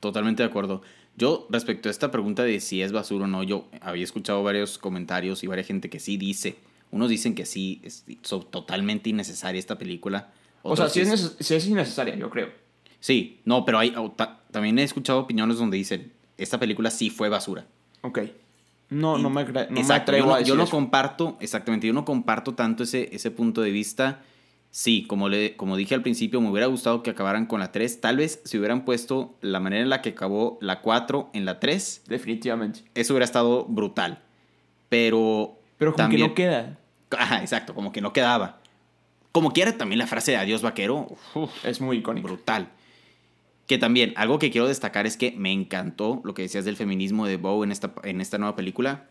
Totalmente 0.00 0.42
de 0.42 0.48
acuerdo. 0.48 0.82
Yo, 1.16 1.46
respecto 1.50 1.88
a 1.88 1.90
esta 1.92 2.10
pregunta 2.10 2.42
de 2.44 2.60
si 2.60 2.82
es 2.82 2.92
basura 2.92 3.24
o 3.24 3.28
no, 3.28 3.42
yo 3.42 3.66
había 3.80 4.04
escuchado 4.04 4.42
varios 4.42 4.78
comentarios 4.78 5.42
y 5.42 5.46
varias 5.46 5.66
gente 5.66 5.88
que 5.88 5.98
sí 6.00 6.16
dice. 6.16 6.56
Unos 6.90 7.08
dicen 7.08 7.34
que 7.34 7.46
sí, 7.46 7.80
es 7.82 8.04
so- 8.22 8.40
totalmente 8.42 9.10
innecesaria 9.10 9.58
esta 9.58 9.78
película. 9.78 10.32
O 10.62 10.76
sea, 10.76 10.88
si 10.88 11.00
es, 11.00 11.36
sí 11.40 11.54
es 11.54 11.66
innecesaria, 11.66 12.14
yo 12.16 12.28
creo. 12.30 12.50
Sí, 13.00 13.40
no, 13.44 13.64
pero 13.64 13.78
hay, 13.78 13.94
ta- 14.16 14.40
también 14.50 14.78
he 14.78 14.82
escuchado 14.82 15.20
opiniones 15.20 15.58
donde 15.58 15.76
dicen, 15.76 16.12
esta 16.36 16.58
película 16.60 16.90
sí 16.90 17.08
fue 17.10 17.28
basura. 17.28 17.66
Ok. 18.02 18.20
No, 18.90 19.18
no 19.18 19.30
me, 19.30 19.44
no 19.44 19.52
me 19.52 19.80
Exacto, 19.80 20.12
atrevo 20.12 20.26
yo 20.26 20.26
no, 20.28 20.34
a 20.34 20.38
decir 20.38 20.48
yo 20.52 20.56
no 20.56 20.62
eso. 20.64 20.70
comparto, 20.70 21.36
exactamente, 21.40 21.86
yo 21.88 21.92
no 21.92 22.04
comparto 22.04 22.54
tanto 22.54 22.82
ese, 22.84 23.08
ese 23.12 23.30
punto 23.32 23.62
de 23.62 23.70
vista. 23.70 24.22
Sí, 24.78 25.06
como, 25.06 25.30
le, 25.30 25.56
como 25.56 25.74
dije 25.78 25.94
al 25.94 26.02
principio, 26.02 26.38
me 26.42 26.50
hubiera 26.50 26.66
gustado 26.66 27.02
que 27.02 27.08
acabaran 27.08 27.46
con 27.46 27.60
la 27.60 27.72
3. 27.72 27.98
Tal 28.02 28.18
vez 28.18 28.42
si 28.44 28.58
hubieran 28.58 28.84
puesto 28.84 29.34
la 29.40 29.58
manera 29.58 29.82
en 29.82 29.88
la 29.88 30.02
que 30.02 30.10
acabó 30.10 30.58
la 30.60 30.82
4 30.82 31.30
en 31.32 31.46
la 31.46 31.58
3, 31.60 32.02
Definitivamente. 32.06 32.80
eso 32.94 33.14
hubiera 33.14 33.24
estado 33.24 33.64
brutal. 33.64 34.22
Pero. 34.90 35.58
Pero 35.78 35.92
como 35.92 36.04
también, 36.04 36.20
que 36.22 36.28
no 36.28 36.34
queda. 36.34 36.78
Ajá, 37.18 37.40
exacto, 37.40 37.74
como 37.74 37.90
que 37.90 38.02
no 38.02 38.12
quedaba. 38.12 38.60
Como 39.32 39.52
quiera, 39.54 39.78
también 39.78 39.98
la 39.98 40.06
frase 40.06 40.32
de 40.32 40.36
adiós 40.36 40.60
vaquero, 40.60 41.08
uf, 41.34 41.64
Es 41.64 41.80
muy 41.80 41.96
icónico. 41.98 42.28
brutal. 42.28 42.68
Que 43.66 43.78
también, 43.78 44.12
algo 44.16 44.38
que 44.38 44.50
quiero 44.50 44.68
destacar 44.68 45.06
es 45.06 45.16
que 45.16 45.32
me 45.32 45.52
encantó 45.52 46.20
lo 46.22 46.34
que 46.34 46.42
decías 46.42 46.66
del 46.66 46.76
feminismo 46.76 47.26
de 47.26 47.38
Bow 47.38 47.64
en 47.64 47.72
esta, 47.72 47.92
en 48.04 48.20
esta 48.20 48.36
nueva 48.36 48.56
película. 48.56 49.06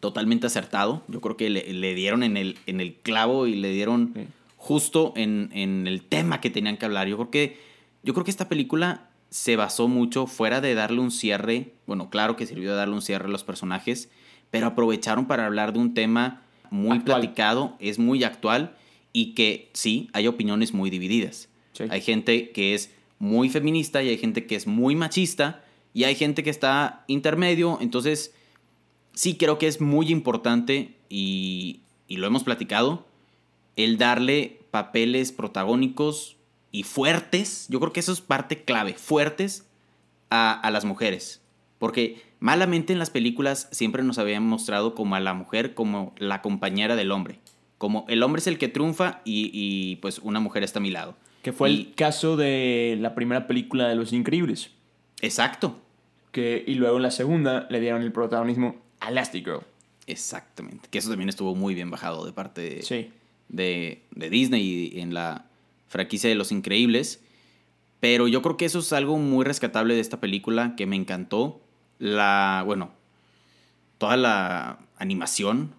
Totalmente 0.00 0.46
acertado. 0.46 1.02
Yo 1.08 1.22
creo 1.22 1.38
que 1.38 1.48
le, 1.48 1.72
le 1.72 1.94
dieron 1.94 2.22
en 2.22 2.36
el, 2.36 2.58
en 2.66 2.80
el 2.82 2.94
clavo 2.94 3.46
y 3.46 3.54
le 3.56 3.70
dieron 3.70 4.12
Sí. 4.14 4.26
Justo 4.56 5.12
en, 5.16 5.50
en 5.52 5.86
el 5.86 6.02
tema 6.02 6.40
que 6.40 6.50
tenían 6.50 6.76
que 6.76 6.86
hablar. 6.86 7.08
Yo 7.08 7.16
creo 7.16 7.30
que, 7.30 7.60
yo 8.02 8.14
creo 8.14 8.24
que 8.24 8.30
esta 8.30 8.48
película 8.48 9.10
se 9.30 9.56
basó 9.56 9.88
mucho 9.88 10.26
fuera 10.26 10.60
de 10.60 10.74
darle 10.74 11.00
un 11.00 11.10
cierre. 11.10 11.72
Bueno, 11.86 12.10
claro 12.10 12.36
que 12.36 12.46
sirvió 12.46 12.70
de 12.70 12.76
darle 12.76 12.94
un 12.94 13.02
cierre 13.02 13.26
a 13.26 13.28
los 13.28 13.44
personajes, 13.44 14.08
pero 14.50 14.66
aprovecharon 14.66 15.26
para 15.26 15.46
hablar 15.46 15.72
de 15.72 15.78
un 15.78 15.94
tema 15.94 16.42
muy 16.70 16.98
Actual. 16.98 17.20
platicado, 17.20 17.76
es 17.78 17.98
muy 17.98 18.24
actual 18.24 18.76
y 19.12 19.34
que 19.34 19.70
sí, 19.72 20.08
hay 20.12 20.26
opiniones 20.26 20.74
muy 20.74 20.90
divididas. 20.90 21.48
Sí. 21.72 21.84
Hay 21.90 22.00
gente 22.00 22.50
que 22.50 22.74
es 22.74 22.92
muy 23.18 23.48
feminista 23.48 24.02
y 24.02 24.08
hay 24.08 24.18
gente 24.18 24.46
que 24.46 24.56
es 24.56 24.66
muy 24.66 24.94
machista 24.94 25.64
y 25.94 26.04
hay 26.04 26.14
gente 26.14 26.42
que 26.42 26.50
está 26.50 27.04
intermedio. 27.06 27.78
Entonces, 27.80 28.34
sí 29.14 29.36
creo 29.36 29.58
que 29.58 29.66
es 29.66 29.80
muy 29.80 30.10
importante 30.10 30.94
y, 31.08 31.80
y 32.08 32.16
lo 32.18 32.26
hemos 32.26 32.44
platicado, 32.44 33.06
el 33.76 33.98
darle 33.98 34.60
papeles 34.70 35.32
protagónicos 35.32 36.36
y 36.72 36.82
fuertes. 36.82 37.66
Yo 37.68 37.78
creo 37.80 37.92
que 37.92 38.00
eso 38.00 38.12
es 38.12 38.20
parte 38.20 38.62
clave, 38.64 38.94
fuertes 38.94 39.66
a, 40.30 40.52
a 40.52 40.70
las 40.70 40.84
mujeres. 40.84 41.40
Porque 41.78 42.22
malamente 42.40 42.92
en 42.92 42.98
las 42.98 43.10
películas 43.10 43.68
siempre 43.70 44.02
nos 44.02 44.18
habían 44.18 44.42
mostrado 44.46 44.94
como 44.94 45.14
a 45.14 45.20
la 45.20 45.34
mujer 45.34 45.74
como 45.74 46.14
la 46.18 46.42
compañera 46.42 46.96
del 46.96 47.12
hombre. 47.12 47.38
Como 47.78 48.06
el 48.08 48.22
hombre 48.22 48.40
es 48.40 48.46
el 48.46 48.56
que 48.58 48.68
triunfa 48.68 49.20
y, 49.24 49.50
y, 49.52 49.96
pues 49.96 50.18
una 50.20 50.40
mujer 50.40 50.62
está 50.64 50.78
a 50.78 50.82
mi 50.82 50.90
lado. 50.90 51.14
Que 51.42 51.52
fue 51.52 51.70
Y- 51.70 51.76
el 51.76 51.94
caso 51.94 52.36
de 52.36 52.96
la 52.98 53.14
primera 53.14 53.46
película 53.46 53.86
de 53.88 53.94
Los 53.94 54.12
Increíbles. 54.14 54.70
Exacto. 55.20 55.78
Que, 56.32 56.64
y 56.66 56.74
luego 56.74 56.96
en 56.96 57.02
la 57.02 57.10
segunda 57.10 57.66
le 57.70 57.80
dieron 57.80 58.00
el 58.02 58.12
protagonismo 58.12 58.76
a 59.00 59.10
Elastigirl. 59.10 59.60
Exactamente. 60.06 60.88
Que 60.90 60.98
eso 60.98 61.10
también 61.10 61.28
estuvo 61.28 61.54
muy 61.54 61.74
bien 61.74 61.90
bajado 61.90 62.24
de 62.24 62.32
parte 62.32 62.60
de, 62.62 62.82
Sí. 62.82 63.10
De, 63.48 64.02
de 64.10 64.30
Disney 64.30 64.92
en 65.00 65.14
la 65.14 65.46
franquicia 65.88 66.28
de 66.28 66.34
Los 66.34 66.52
Increíbles. 66.52 67.22
Pero 68.00 68.28
yo 68.28 68.42
creo 68.42 68.56
que 68.56 68.66
eso 68.66 68.80
es 68.80 68.92
algo 68.92 69.18
muy 69.18 69.44
rescatable 69.44 69.94
de 69.94 70.00
esta 70.00 70.20
película 70.20 70.76
que 70.76 70.86
me 70.86 70.96
encantó. 70.96 71.60
La, 71.98 72.62
bueno, 72.66 72.90
toda 73.98 74.16
la 74.16 74.78
animación, 74.98 75.74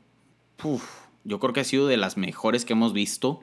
puf, 0.55 0.83
yo 1.23 1.39
creo 1.39 1.53
que 1.53 1.59
ha 1.59 1.65
sido 1.65 1.87
de 1.87 1.97
las 1.97 2.17
mejores 2.17 2.65
que 2.65 2.73
hemos 2.73 2.93
visto. 2.93 3.41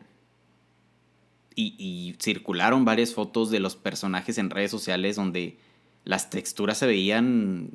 Y 1.57 2.17
circularon 2.21 2.85
varias 2.85 3.15
fotos 3.15 3.49
de 3.49 3.61
los 3.61 3.77
personajes 3.77 4.39
en 4.39 4.51
redes 4.51 4.73
sociales 4.73 5.15
donde 5.15 5.57
las 6.05 6.29
texturas 6.29 6.79
se 6.79 6.87
veían, 6.87 7.71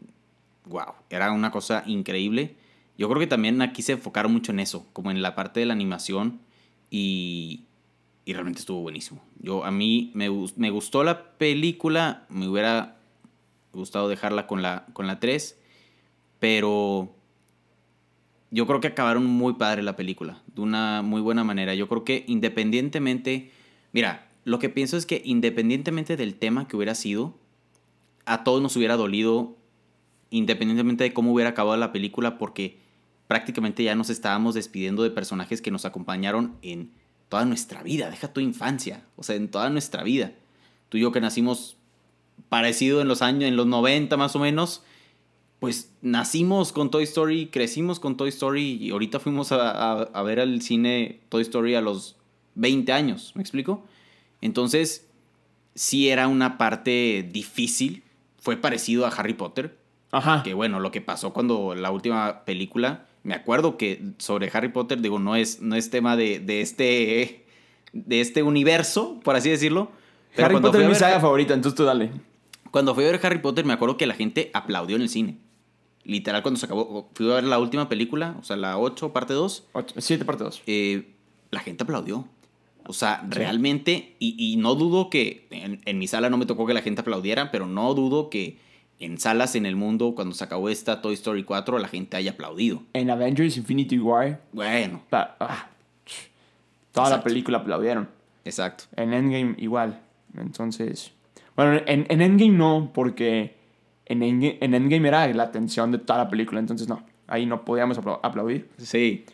wow, 0.66 0.94
era 1.10 1.32
una 1.32 1.50
cosa 1.50 1.84
increíble. 1.86 2.56
Yo 3.00 3.08
creo 3.08 3.22
que 3.22 3.28
también 3.28 3.62
aquí 3.62 3.82
se 3.82 3.94
enfocaron 3.94 4.34
mucho 4.34 4.52
en 4.52 4.60
eso, 4.60 4.86
como 4.92 5.10
en 5.10 5.22
la 5.22 5.34
parte 5.34 5.62
de 5.62 5.66
la 5.66 5.72
animación 5.72 6.42
y, 6.92 7.64
y 8.26 8.34
realmente 8.34 8.60
estuvo 8.60 8.82
buenísimo. 8.82 9.24
Yo, 9.40 9.64
a 9.64 9.72
mí 9.72 10.12
me, 10.14 10.30
me 10.58 10.70
gustó 10.70 11.06
la 11.06 11.38
película, 11.38 12.26
me 12.28 12.46
hubiera 12.50 12.98
gustado 13.72 14.10
dejarla 14.10 14.48
con 14.48 14.62
la, 14.62 14.86
con 14.92 15.08
la 15.08 15.18
3, 15.22 15.58
pero 16.40 17.16
yo 18.52 18.68
creo 18.68 18.82
que 18.82 18.88
acabaron 18.88 19.26
muy 19.26 19.54
padre 19.54 19.82
la 19.82 19.96
película, 19.96 20.44
de 20.54 20.60
una 20.60 21.02
muy 21.02 21.22
buena 21.22 21.46
manera. 21.46 21.74
Yo 21.76 21.88
creo 21.88 22.04
que 22.04 22.26
independientemente, 22.28 23.50
mira, 23.94 24.28
lo 24.44 24.60
que 24.60 24.68
pienso 24.68 24.98
es 24.98 25.06
que 25.06 25.22
independientemente 25.24 26.18
del 26.18 26.36
tema 26.36 26.68
que 26.68 26.76
hubiera 26.76 26.96
sido, 26.96 27.34
a 28.26 28.44
todos 28.44 28.62
nos 28.62 28.76
hubiera 28.76 28.98
dolido, 28.98 29.56
independientemente 30.32 31.06
de 31.06 31.14
cómo 31.14 31.32
hubiera 31.32 31.52
acabado 31.52 31.78
la 31.78 31.94
película, 31.94 32.38
porque 32.38 32.89
prácticamente 33.30 33.84
ya 33.84 33.94
nos 33.94 34.10
estábamos 34.10 34.56
despidiendo 34.56 35.04
de 35.04 35.12
personajes 35.12 35.62
que 35.62 35.70
nos 35.70 35.86
acompañaron 35.86 36.56
en 36.64 36.90
toda 37.30 37.46
nuestra 37.46 37.84
vida, 37.84 38.10
deja 38.10 38.34
tu 38.34 38.40
infancia, 38.40 39.06
o 39.16 39.22
sea, 39.22 39.36
en 39.36 39.50
toda 39.52 39.70
nuestra 39.70 40.02
vida. 40.02 40.32
Tú 40.90 40.98
y 40.98 41.02
yo 41.02 41.12
que 41.12 41.22
nacimos 41.22 41.78
parecido 42.50 43.02
en 43.02 43.08
los 43.08 43.22
años, 43.22 43.44
en 43.44 43.56
los 43.56 43.68
90 43.68 44.18
más 44.18 44.36
o 44.36 44.40
menos, 44.40 44.82
pues 45.60 45.92
nacimos 46.02 46.72
con 46.72 46.90
Toy 46.90 47.04
Story, 47.04 47.50
crecimos 47.52 48.00
con 48.00 48.18
Toy 48.18 48.30
Story 48.30 48.78
y 48.82 48.90
ahorita 48.90 49.20
fuimos 49.20 49.52
a, 49.52 49.70
a- 49.70 50.02
a 50.02 50.24
ver 50.24 50.40
al 50.40 50.64
cine 50.64 51.20
Toy 51.30 51.44
Story 51.44 51.76
a 51.76 51.82
los 51.82 52.16
20 52.56 52.92
años, 52.94 53.34
¿me 53.36 53.44
explico? 53.44 53.86
Entonces, 54.42 55.06
sí 55.76 56.10
era 56.10 56.28
una 56.28 56.58
parte 56.58 57.30
difícil, 57.32 58.02
fue 58.40 58.58
parecido 58.58 59.06
a 59.06 59.10
Harry 59.10 59.36
Potter, 59.36 59.78
Ajá. 60.12 60.42
que 60.42 60.56
bueno, 60.56 60.80
lo 60.80 60.90
que 60.90 61.02
pasó 61.02 61.32
cuando 61.32 61.76
la 61.76 61.92
última 61.92 62.44
película, 62.46 63.06
me 63.30 63.36
acuerdo 63.36 63.78
que 63.78 64.02
sobre 64.18 64.50
Harry 64.52 64.70
Potter, 64.70 65.00
digo, 65.02 65.20
no 65.20 65.36
es, 65.36 65.62
no 65.62 65.76
es 65.76 65.90
tema 65.92 66.18
de, 66.18 66.40
de 66.40 66.62
este, 66.62 67.46
de 67.94 68.22
este 68.22 68.42
universo, 68.44 69.20
por 69.24 69.36
así 69.36 69.50
decirlo. 69.52 69.92
pero 70.36 70.48
Harry 70.48 70.54
cuando 70.56 70.70
Potter 70.70 70.82
es 70.84 70.90
mi 70.90 70.96
saga 70.96 71.20
favorita, 71.20 71.54
entonces 71.54 71.78
tú 71.78 71.84
dale. 71.84 72.10
cuando 72.72 72.96
fui 72.96 73.04
a 73.06 73.12
ver 73.12 73.20
Harry 73.24 73.38
Potter, 73.40 73.66
me 73.66 73.74
acuerdo 73.74 73.98
que 73.98 74.08
la 74.08 74.16
gente 74.16 74.50
aplaudió 74.54 74.96
en 74.96 75.04
el 75.04 75.10
cine. 75.10 75.38
Literal, 76.06 76.42
cuando 76.42 76.60
se 76.60 76.66
acabó, 76.66 77.10
fui 77.14 77.30
a 77.32 77.36
ver 77.36 77.44
la 77.44 77.60
última 77.60 77.88
película, 77.88 78.36
o 78.40 78.44
sea, 78.44 78.56
la 78.58 78.78
8, 78.80 79.14
parte 79.14 79.34
2, 79.34 79.66
Ocho- 79.74 79.96
Siete 80.00 80.26
parte 80.26 80.44
dos. 80.44 80.62
eh, 80.66 81.14
la 81.52 81.60
gente 81.60 81.84
aplaudió. 81.84 82.28
O 82.88 82.94
sea, 82.94 83.24
realmente, 83.30 84.16
y, 84.18 84.36
y 84.40 84.58
no 84.58 84.74
dudo 84.74 85.12
que, 85.12 85.46
en, 85.52 85.80
en 85.86 86.00
mi 86.00 86.08
sala 86.08 86.32
no 86.32 86.38
me 86.38 86.48
tocó 86.48 86.66
que 86.66 86.74
la 86.74 86.82
gente 86.82 87.02
aplaudiera, 87.02 87.52
pero 87.52 87.68
no 87.68 87.94
dudo 87.94 88.32
que 88.32 88.58
en 89.00 89.18
salas 89.18 89.56
en 89.56 89.66
el 89.66 89.76
mundo, 89.76 90.14
cuando 90.16 90.36
se 90.36 90.44
acabó 90.44 90.70
esta 90.70 91.02
Toy 91.02 91.14
Story 91.14 91.44
4, 91.44 91.80
la 91.80 91.88
gente 91.88 92.18
haya 92.18 92.32
aplaudido. 92.32 92.84
En 92.94 93.10
Avengers 93.10 93.56
Infinity 93.58 93.98
War, 94.00 94.42
Bueno, 94.52 95.02
pa- 95.10 95.36
ah, 95.40 95.70
toda 96.92 97.10
la 97.10 97.24
película 97.24 97.60
aplaudieron. 97.60 98.10
exacto. 98.46 98.86
En 98.96 99.14
Endgame 99.14 99.56
igual. 99.58 100.02
Entonces. 100.38 101.12
Bueno, 101.56 101.82
en, 101.86 102.06
en 102.10 102.22
Endgame 102.22 102.52
no, 102.58 102.92
porque 102.94 103.56
en 104.06 104.24
Endgame, 104.24 104.58
en 104.62 104.74
Endgame 104.74 105.08
era 105.08 105.28
la 105.34 105.44
atención 105.44 105.92
de 105.92 105.98
toda 106.00 106.20
la 106.20 106.30
película. 106.30 106.60
Entonces 106.60 106.88
no. 106.88 107.04
Ahí 107.28 107.46
no 107.46 107.64
podíamos 107.64 107.98
apla- 107.98 108.20
aplaudir. 108.24 108.70
Sí. 108.78 109.26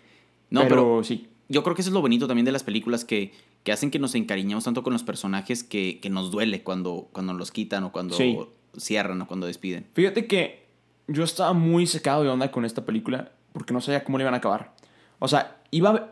No, 0.50 0.62
pero, 0.64 0.76
pero 0.76 1.04
sí. 1.04 1.28
yo 1.50 1.64
creo 1.64 1.76
que 1.76 1.82
eso 1.82 1.90
es 1.90 1.94
lo 1.94 2.02
bonito 2.02 2.28
también 2.28 2.46
de 2.46 2.52
las 2.52 2.64
películas 2.64 3.04
que, 3.06 3.32
que 3.64 3.72
hacen 3.72 3.90
que 3.90 4.00
nos 4.00 4.16
encariñemos 4.16 4.64
tanto 4.64 4.84
con 4.84 4.94
los 4.94 5.04
personajes 5.04 5.64
que, 5.64 6.00
que 6.02 6.10
nos 6.10 6.30
duele 6.32 6.62
cuando, 6.62 7.08
cuando 7.12 7.34
los 7.34 7.52
quitan 7.52 7.84
o 7.86 7.92
cuando 7.92 8.16
Sí. 8.16 8.38
Cierran 8.78 9.22
o 9.22 9.28
cuando 9.28 9.48
despiden. 9.48 9.86
Fíjate 9.94 10.28
que 10.28 10.66
yo 11.08 11.24
estaba 11.24 11.54
muy 11.54 11.88
secado 11.88 12.24
de 12.24 12.30
onda 12.30 12.52
con 12.52 12.66
esta 12.66 12.86
película 12.86 13.32
porque 13.54 13.74
no 13.74 13.82
sabía 13.82 14.04
cómo 14.04 14.18
le 14.18 14.24
iban 14.24 14.34
a 14.34 14.38
acabar. 14.38 14.74
O 15.20 15.28
sea, 15.28 15.58
iba 15.72 16.10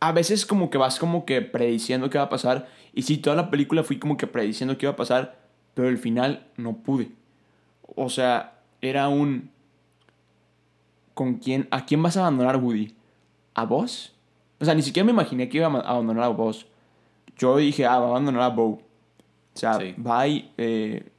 a 0.00 0.12
veces 0.12 0.44
como 0.46 0.70
que 0.70 0.78
vas 0.78 0.98
como 0.98 1.24
que 1.24 1.40
prediciendo 1.42 2.10
qué 2.10 2.18
va 2.18 2.24
a 2.24 2.28
pasar 2.28 2.68
y 2.92 3.02
sí, 3.02 3.18
toda 3.18 3.36
la 3.36 3.50
película 3.50 3.84
fui 3.84 3.98
como 3.98 4.16
que 4.16 4.26
prediciendo 4.26 4.76
qué 4.76 4.86
iba 4.86 4.92
a 4.92 4.96
pasar, 4.96 5.38
pero 5.74 5.88
al 5.88 5.98
final 5.98 6.46
no 6.56 6.76
pude. 6.78 7.10
O 7.94 8.08
sea, 8.08 8.58
era 8.80 9.08
un 9.08 9.50
¿con 11.14 11.34
quién 11.34 11.68
a 11.70 11.84
quién 11.86 12.02
vas 12.02 12.16
a 12.16 12.20
abandonar 12.20 12.56
Woody? 12.56 12.94
¿A 13.54 13.64
vos? 13.64 14.12
O 14.60 14.64
sea, 14.64 14.74
ni 14.74 14.82
siquiera 14.82 15.04
me 15.04 15.12
imaginé 15.12 15.48
que 15.48 15.58
iba 15.58 15.66
a 15.66 15.90
abandonar 15.90 16.24
a 16.24 16.28
vos. 16.28 16.66
Yo 17.36 17.56
dije, 17.56 17.84
ah, 17.86 17.98
va 17.98 18.06
a 18.06 18.10
abandonar 18.10 18.42
a 18.42 18.48
Bo. 18.48 18.64
O 18.64 18.82
sea, 19.54 19.74
Sí. 19.74 19.94
bye, 19.96 20.50
eh, 20.56 21.10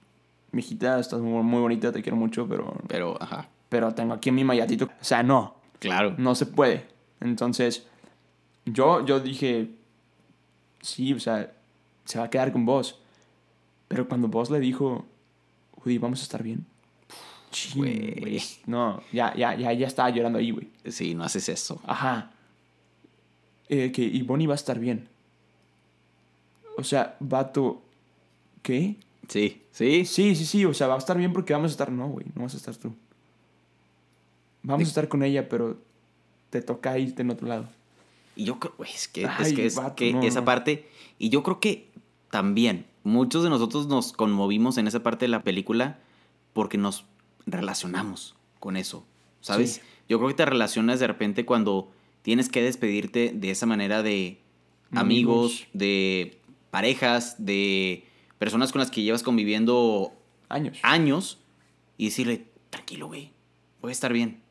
mijita, 0.54 1.00
estás 1.00 1.20
muy, 1.20 1.44
muy 1.44 1.60
bonita, 1.60 1.92
te 1.92 2.02
quiero 2.02 2.16
mucho, 2.16 2.48
pero, 2.48 2.74
Pero, 2.88 3.22
ajá, 3.22 3.50
pero 3.70 3.94
tengo 3.94 4.14
aquí 4.14 4.32
mi 4.32 4.44
mayatito. 4.44 4.86
O 4.86 5.04
sea, 5.04 5.24
no, 5.24 5.56
claro. 5.80 6.16
no 6.18 6.36
se 6.36 6.46
puede. 6.46 6.86
Entonces, 7.20 7.88
yo, 8.66 9.06
yo 9.06 9.20
dije, 9.20 9.70
sí, 10.82 11.14
o 11.14 11.20
sea, 11.20 11.52
se 12.06 12.20
va 12.20 12.26
a 12.26 12.30
quedar 12.30 12.52
con 12.52 12.66
vos. 12.66 13.00
Pero 13.88 14.08
cuando 14.08 14.28
vos 14.28 14.50
le 14.50 14.60
dijo, 14.60 15.06
Woody, 15.78 15.98
vamos 15.98 16.20
a 16.22 16.24
estar 16.24 16.42
bien. 16.44 16.66
Chin, 17.52 17.82
Güey. 17.82 18.20
güey. 18.20 18.42
No, 18.66 19.02
ya, 19.12 19.34
ya, 19.36 19.56
ya, 19.56 19.74
ya 19.74 19.88
estaba 19.88 20.10
llorando 20.10 20.40
ahí, 20.40 20.52
güey. 20.52 20.70
Sí, 20.88 21.14
no 21.14 21.24
haces 21.24 21.50
eso. 21.50 21.80
Ajá. 21.86 22.32
Eh, 23.70 23.92
que 23.92 24.02
y 24.04 24.22
Bonnie 24.24 24.48
va 24.48 24.54
a 24.54 24.56
estar 24.56 24.80
bien. 24.80 25.08
O 26.78 26.84
sea, 26.84 27.16
vato. 27.20 27.82
¿Qué? 28.62 28.96
Sí, 29.28 29.62
sí. 29.72 30.06
Sí, 30.06 30.36
sí, 30.36 30.46
sí. 30.46 30.66
O 30.66 30.74
sea, 30.74 30.88
va 30.88 30.96
a 30.96 30.98
estar 30.98 31.18
bien 31.18 31.34
porque 31.34 31.54
vamos 31.54 31.72
a 31.72 31.74
estar. 31.74 31.92
No, 31.92 32.08
güey, 32.10 32.26
no 32.36 32.44
vas 32.44 32.54
a 32.54 32.58
estar 32.58 32.76
tú. 32.76 32.94
Vamos 34.64 34.86
a 34.86 34.90
estar 34.90 35.08
con 35.08 35.24
ella, 35.24 35.50
pero 35.50 35.78
te 36.50 36.62
toca 36.62 36.98
irte 36.98 37.22
en 37.22 37.32
otro 37.32 37.48
lado. 37.48 37.68
Y 38.36 38.46
yo 38.46 38.60
creo, 38.60 38.74
güey, 38.78 38.92
es 38.92 39.08
que, 39.08 39.24
es 39.24 39.54
que, 39.54 39.66
es 39.66 39.76
vato, 39.76 39.96
que 39.96 40.14
no, 40.14 40.24
esa 40.24 40.40
no. 40.40 40.46
parte, 40.46 40.90
y 41.20 41.30
yo 41.30 41.44
creo 41.44 41.60
que 41.60 41.90
también 42.32 42.86
muchos 43.04 43.44
de 43.44 43.50
nosotros 43.50 43.88
nos 43.88 44.14
conmovimos 44.14 44.78
en 44.78 44.88
esa 44.88 45.04
parte 45.04 45.26
de 45.26 45.30
la 45.30 45.44
película 45.44 46.00
porque 46.54 46.78
nos 46.78 47.06
relacionamos 47.46 48.36
con 48.60 48.78
eso, 48.78 49.06
¿sabes? 49.42 49.74
Sí. 49.74 49.82
Yo 50.10 50.18
creo 50.18 50.30
que 50.30 50.36
te 50.36 50.46
relacionas 50.46 51.00
de 51.00 51.08
repente 51.08 51.46
cuando 51.46 51.92
tienes 52.24 52.50
que 52.50 52.62
despedirte 52.64 53.34
de 53.36 53.52
esa 53.52 53.66
manera 53.66 54.02
de 54.02 54.40
amigos, 54.92 55.62
Amigos. 55.62 55.68
de 55.74 56.40
parejas, 56.72 57.36
de 57.38 58.06
personas 58.44 58.72
con 58.74 58.80
las 58.80 58.92
que 58.92 59.02
llevas 59.04 59.24
conviviendo 59.24 60.12
Años. 60.50 60.78
años 60.84 61.40
y 61.98 62.06
decirle, 62.06 62.48
tranquilo, 62.70 63.08
güey, 63.08 63.32
voy 63.82 63.90
a 63.90 63.94
estar 63.94 64.12
bien, 64.12 64.42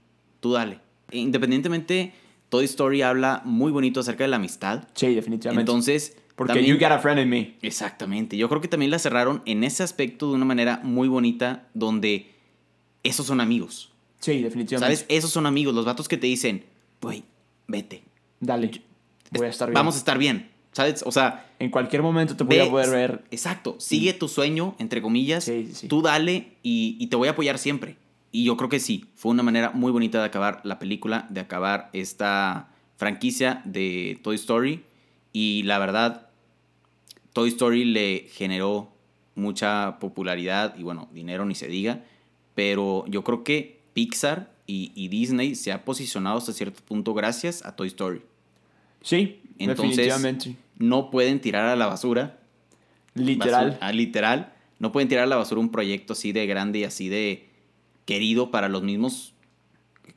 tú 0.40 0.52
dale. 0.52 0.78
Independientemente, 1.10 2.14
Toy 2.48 2.64
Story 2.64 3.02
habla 3.02 3.42
muy 3.44 3.70
bonito 3.70 4.00
acerca 4.00 4.24
de 4.24 4.28
la 4.28 4.36
amistad. 4.36 4.88
Sí, 4.94 5.14
definitivamente. 5.14 5.60
Entonces, 5.70 6.16
Porque 6.36 6.54
también- 6.54 6.74
you 6.74 6.80
got 6.80 6.92
a 6.92 6.98
friend 6.98 7.20
in 7.20 7.28
me. 7.28 7.56
Exactamente. 7.62 8.36
Yo 8.36 8.48
creo 8.48 8.60
que 8.60 8.68
también 8.68 8.90
la 8.90 8.98
cerraron 8.98 9.42
en 9.44 9.64
ese 9.64 9.82
aspecto 9.82 10.28
de 10.30 10.36
una 10.36 10.44
manera 10.46 10.80
muy 10.82 11.08
bonita, 11.08 11.68
donde 11.74 12.30
esos 13.02 13.26
son 13.26 13.40
amigos. 13.40 13.92
Sí, 14.20 14.40
definitivamente. 14.42 14.96
¿Sabes? 14.96 15.06
Esos 15.08 15.30
son 15.30 15.46
amigos, 15.46 15.74
los 15.74 15.84
vatos 15.84 16.08
que 16.08 16.16
te 16.16 16.26
dicen, 16.28 16.64
güey, 17.00 17.24
vete. 17.66 18.04
Dale. 18.40 18.70
Voy 19.32 19.46
a 19.46 19.50
estar 19.50 19.68
bien. 19.68 19.74
Vamos 19.74 19.96
a 19.96 19.98
estar 19.98 20.16
bien. 20.18 20.50
¿Sabes? 20.72 21.02
O 21.06 21.12
sea, 21.12 21.46
En 21.58 21.70
cualquier 21.70 22.02
momento 22.02 22.34
te 22.36 22.44
voy 22.44 22.56
ve- 22.56 22.62
a 22.66 22.70
poder 22.70 22.90
ver. 22.90 23.24
Exacto. 23.30 23.76
Sigue 23.78 24.14
tu 24.14 24.26
sueño, 24.28 24.74
entre 24.78 25.02
comillas. 25.02 25.44
Sí, 25.44 25.66
sí, 25.68 25.74
sí. 25.74 25.88
Tú 25.88 26.00
dale 26.02 26.54
y, 26.62 26.96
y 26.98 27.06
te 27.08 27.16
voy 27.16 27.28
a 27.28 27.32
apoyar 27.32 27.58
siempre. 27.58 27.96
Y 28.30 28.44
yo 28.44 28.56
creo 28.56 28.70
que 28.70 28.80
sí. 28.80 29.04
Fue 29.14 29.30
una 29.30 29.42
manera 29.42 29.70
muy 29.72 29.92
bonita 29.92 30.18
de 30.20 30.24
acabar 30.24 30.60
la 30.64 30.78
película, 30.78 31.26
de 31.28 31.40
acabar 31.40 31.90
esta 31.92 32.70
franquicia 32.96 33.60
de 33.66 34.18
Toy 34.22 34.36
Story. 34.36 34.82
Y 35.34 35.62
la 35.64 35.78
verdad, 35.78 36.28
Toy 37.34 37.48
Story 37.50 37.84
le 37.84 38.26
generó 38.32 38.90
mucha 39.34 39.98
popularidad 39.98 40.74
y 40.78 40.82
bueno, 40.82 41.08
dinero 41.12 41.44
ni 41.44 41.54
se 41.54 41.68
diga. 41.68 42.02
Pero 42.54 43.04
yo 43.08 43.22
creo 43.24 43.44
que 43.44 43.80
Pixar 43.92 44.50
y, 44.66 44.92
y 44.94 45.08
Disney 45.08 45.54
se 45.54 45.72
ha 45.72 45.84
posicionado 45.84 46.38
hasta 46.38 46.52
cierto 46.54 46.80
punto 46.82 47.12
gracias 47.12 47.62
a 47.64 47.76
Toy 47.76 47.88
Story. 47.88 48.22
Sí, 49.02 49.40
Entonces, 49.58 49.96
definitivamente. 49.96 50.56
No 50.82 51.10
pueden 51.10 51.40
tirar 51.40 51.66
a 51.66 51.76
la 51.76 51.86
basura 51.86 52.38
Literal. 53.14 53.66
basura- 53.70 53.78
ah, 53.86 53.92
literal. 53.92 54.52
No 54.78 54.90
pueden 54.92 55.08
tirar 55.08 55.24
a 55.24 55.26
la 55.28 55.36
basura 55.36 55.60
un 55.60 55.70
proyecto 55.70 56.12
así 56.14 56.32
de 56.32 56.46
grande 56.46 56.80
y 56.80 56.84
así 56.84 57.08
de 57.08 57.48
querido 58.04 58.50
para 58.50 58.68
los 58.68 58.82
mismos 58.82 59.34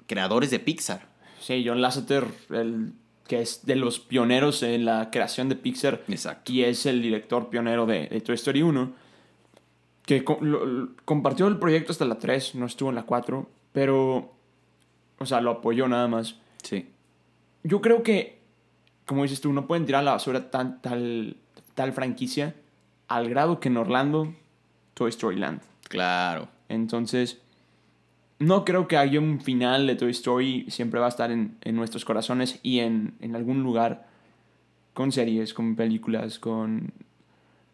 creadores 0.07 0.49
de 0.51 0.59
Pixar. 0.59 1.07
Sí, 1.39 1.63
John 1.65 1.81
Lasseter, 1.81 2.25
el, 2.49 2.93
que 3.27 3.41
es 3.41 3.65
de 3.65 3.75
los 3.75 3.99
pioneros 3.99 4.63
en 4.63 4.85
la 4.85 5.11
creación 5.11 5.49
de 5.49 5.55
Pixar. 5.55 6.01
Exacto. 6.07 6.51
Y 6.51 6.63
es 6.63 6.85
el 6.85 7.01
director 7.01 7.49
pionero 7.49 7.85
de, 7.85 8.07
de 8.07 8.21
Toy 8.21 8.35
Story 8.35 8.61
1. 8.63 8.93
Que 10.05 10.23
co- 10.23 10.39
lo- 10.41 10.65
lo- 10.65 10.89
compartió 11.05 11.47
el 11.47 11.57
proyecto 11.57 11.91
hasta 11.91 12.05
la 12.05 12.17
3, 12.17 12.55
no 12.55 12.65
estuvo 12.65 12.89
en 12.89 12.95
la 12.95 13.03
4. 13.03 13.47
Pero, 13.71 14.33
o 15.19 15.25
sea, 15.25 15.41
lo 15.41 15.51
apoyó 15.51 15.87
nada 15.87 16.07
más. 16.07 16.35
Sí. 16.63 16.89
Yo 17.63 17.81
creo 17.81 18.03
que, 18.03 18.34
como 19.05 19.23
dices 19.23 19.41
tú, 19.41 19.53
no 19.53 19.67
pueden 19.67 19.85
tirar 19.85 20.01
a 20.01 20.05
la 20.05 20.11
basura 20.13 20.49
tan, 20.49 20.81
tal, 20.81 21.37
tal 21.73 21.93
franquicia 21.93 22.55
al 23.07 23.29
grado 23.29 23.59
que 23.59 23.69
en 23.69 23.77
Orlando, 23.77 24.33
Toy 24.93 25.09
Story 25.09 25.37
Land. 25.37 25.61
Claro. 25.87 26.47
Entonces, 26.69 27.41
no 28.39 28.65
creo 28.65 28.87
que 28.87 28.97
haya 28.97 29.19
un 29.19 29.39
final 29.39 29.87
de 29.87 29.95
Toy 29.95 30.11
Story. 30.11 30.65
Siempre 30.69 30.99
va 30.99 31.05
a 31.05 31.09
estar 31.09 31.31
en, 31.31 31.57
en 31.61 31.75
nuestros 31.75 32.03
corazones 32.05 32.59
y 32.63 32.79
en, 32.79 33.13
en 33.19 33.35
algún 33.35 33.63
lugar 33.63 34.07
con 34.93 35.11
series, 35.11 35.53
con 35.53 35.75
películas, 35.75 36.39
con... 36.39 36.91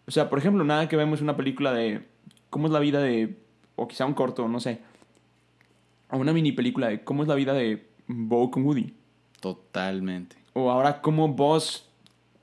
O 0.08 0.12
sea, 0.12 0.30
por 0.30 0.40
ejemplo, 0.40 0.64
nada 0.64 0.90
que 0.90 0.98
vemos 0.98 1.22
una 1.22 1.38
película 1.38 1.72
de 1.72 2.08
cómo 2.50 2.68
es 2.68 2.74
la 2.74 2.80
vida 2.80 3.00
de... 3.00 3.38
O 3.76 3.88
quizá 3.88 4.06
un 4.06 4.14
corto, 4.14 4.48
no 4.48 4.60
sé. 4.60 4.82
O 6.10 6.18
una 6.18 6.34
mini 6.34 6.52
película 6.52 6.90
de 6.90 7.04
cómo 7.04 7.24
es 7.24 7.30
la 7.30 7.36
vida 7.36 7.54
de 7.54 7.88
Bo 8.08 8.52
con 8.52 8.64
Woody. 8.64 8.94
Totalmente. 9.40 10.41
O 10.54 10.70
ahora 10.70 11.02
cómo 11.02 11.28
Buzz 11.30 11.86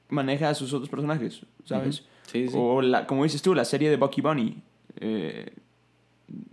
maneja 0.09 0.49
a 0.49 0.55
sus 0.55 0.73
otros 0.73 0.89
personajes, 0.89 1.41
¿sabes? 1.65 2.05
Sí, 2.31 2.49
sí. 2.49 2.55
O, 2.57 2.83
la, 2.83 3.07
como 3.07 3.25
dices 3.25 3.43
tú, 3.43 3.55
la 3.55 3.65
serie 3.65 3.91
de 3.91 3.97
Bucky 3.97 4.21
Bunny. 4.21 4.63
Eh, 5.01 5.53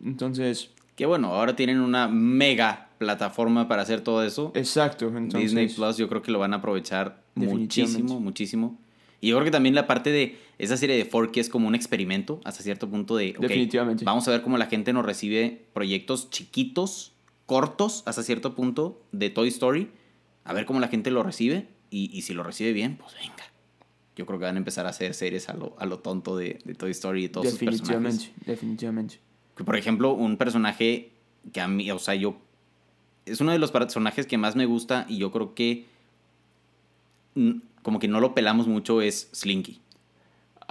entonces, 0.03 0.71
Que 0.95 1.05
bueno, 1.05 1.33
ahora 1.33 1.55
tienen 1.55 1.79
una 1.79 2.07
mega 2.07 2.89
plataforma 2.97 3.67
para 3.67 3.81
hacer 3.81 4.01
todo 4.01 4.23
eso. 4.23 4.51
exacto. 4.55 5.07
Entonces, 5.07 5.41
Disney 5.51 5.67
Plus 5.67 5.97
yo 5.97 6.07
creo 6.07 6.21
que 6.21 6.31
lo 6.31 6.39
van 6.39 6.53
a 6.53 6.57
aprovechar 6.57 7.21
muchísimo, 7.35 8.19
muchísimo. 8.19 8.77
Y 9.21 9.29
yo 9.29 9.35
creo 9.37 9.45
que 9.45 9.51
también 9.51 9.75
la 9.75 9.87
parte 9.87 10.11
de 10.11 10.37
esa 10.57 10.77
serie 10.77 10.95
de 10.95 11.05
Forky 11.05 11.39
es 11.39 11.49
como 11.49 11.67
un 11.67 11.75
experimento 11.75 12.39
hasta 12.43 12.63
cierto 12.63 12.89
punto 12.89 13.15
de, 13.17 13.35
Definitivamente. 13.37 14.05
vamos 14.05 14.27
a 14.27 14.31
ver 14.31 14.41
cómo 14.41 14.57
la 14.57 14.67
gente 14.67 14.93
nos 14.93 15.05
recibe 15.05 15.65
proyectos 15.73 16.29
chiquitos, 16.29 17.13
cortos 17.45 18.03
hasta 18.05 18.23
cierto 18.23 18.55
punto 18.55 19.01
de 19.11 19.29
Toy 19.29 19.47
Story, 19.49 19.89
a 20.45 20.53
ver 20.53 20.65
cómo 20.65 20.79
la 20.79 20.87
gente 20.87 21.11
lo 21.11 21.21
recibe 21.23 21.67
y, 21.89 22.09
y 22.17 22.21
si 22.21 22.33
lo 22.33 22.43
recibe 22.43 22.71
bien, 22.71 22.95
pues 22.97 23.13
venga. 23.15 23.43
Yo 24.15 24.25
creo 24.25 24.39
que 24.39 24.45
van 24.45 24.55
a 24.55 24.59
empezar 24.59 24.85
a 24.85 24.89
hacer 24.89 25.13
series 25.13 25.49
a 25.49 25.53
lo, 25.55 25.75
a 25.77 25.85
lo 25.85 25.99
tonto 25.99 26.37
de, 26.37 26.59
de 26.63 26.73
Toy 26.73 26.91
Story 26.91 27.25
y 27.25 27.29
todos 27.29 27.49
sus 27.49 27.59
personajes. 27.59 27.83
definitivamente, 27.89 28.33
definitivamente. 28.45 29.19
Que, 29.57 29.63
por 29.65 29.75
ejemplo, 29.75 30.13
un 30.13 30.37
personaje 30.37 31.11
que 31.51 31.59
a 31.61 31.67
mí, 31.67 31.91
o 31.91 31.99
sea, 31.99 32.15
yo. 32.15 32.37
Es 33.25 33.41
uno 33.41 33.51
de 33.51 33.59
los 33.59 33.71
personajes 33.71 34.25
que 34.27 34.37
más 34.37 34.55
me 34.55 34.65
gusta 34.65 35.05
y 35.09 35.17
yo 35.17 35.31
creo 35.31 35.53
que. 35.53 35.85
Como 37.81 37.99
que 37.99 38.07
no 38.07 38.19
lo 38.19 38.33
pelamos 38.33 38.67
mucho 38.67 39.01
es 39.01 39.29
Slinky. 39.33 39.81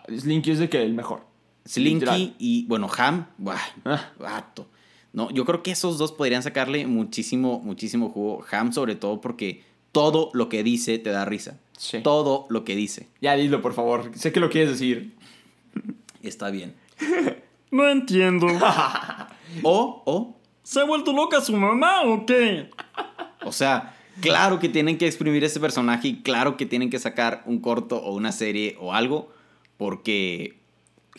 Slinky 0.08 0.50
es 0.52 0.58
de 0.58 0.68
que 0.68 0.82
el 0.82 0.94
mejor. 0.94 1.24
Slinky 1.66 1.94
Literal. 2.00 2.34
y, 2.38 2.66
bueno, 2.66 2.88
Ham, 2.96 3.26
buah, 3.38 3.58
Ah. 3.84 4.12
vato. 4.18 4.68
No, 5.14 5.30
yo 5.30 5.44
creo 5.44 5.62
que 5.62 5.70
esos 5.70 5.96
dos 5.96 6.12
podrían 6.12 6.42
sacarle 6.42 6.86
muchísimo, 6.86 7.60
muchísimo 7.60 8.10
jugo. 8.10 8.44
Ham, 8.50 8.72
sobre 8.72 8.96
todo, 8.96 9.20
porque 9.20 9.62
todo 9.92 10.30
lo 10.34 10.48
que 10.48 10.62
dice 10.64 10.98
te 10.98 11.10
da 11.10 11.24
risa. 11.24 11.60
Sí. 11.78 12.00
Todo 12.02 12.46
lo 12.50 12.64
que 12.64 12.76
dice 12.76 13.08
Ya 13.20 13.34
dilo, 13.34 13.62
por 13.62 13.74
favor. 13.74 14.10
Sé 14.14 14.32
que 14.32 14.40
lo 14.40 14.50
quieres 14.50 14.70
decir. 14.70 15.14
está 16.22 16.50
bien. 16.50 16.74
No 17.70 17.88
entiendo. 17.88 18.46
O, 19.62 20.02
o, 20.06 20.36
¿Se 20.64 20.80
ha 20.80 20.84
vuelto 20.84 21.12
loca 21.12 21.40
su 21.40 21.54
mamá 21.54 22.02
o 22.02 22.24
qué? 22.26 22.70
O 23.44 23.52
sea, 23.52 23.94
claro 24.20 24.58
que 24.58 24.68
tienen 24.68 24.96
que 24.98 25.06
exprimir 25.06 25.44
ese 25.44 25.60
personaje 25.60 26.08
y 26.08 26.22
claro 26.22 26.56
que 26.56 26.66
tienen 26.66 26.90
que 26.90 26.98
sacar 26.98 27.42
un 27.46 27.60
corto 27.60 27.98
o 27.98 28.14
una 28.14 28.32
serie 28.32 28.76
o 28.80 28.94
algo 28.94 29.28
porque 29.76 30.58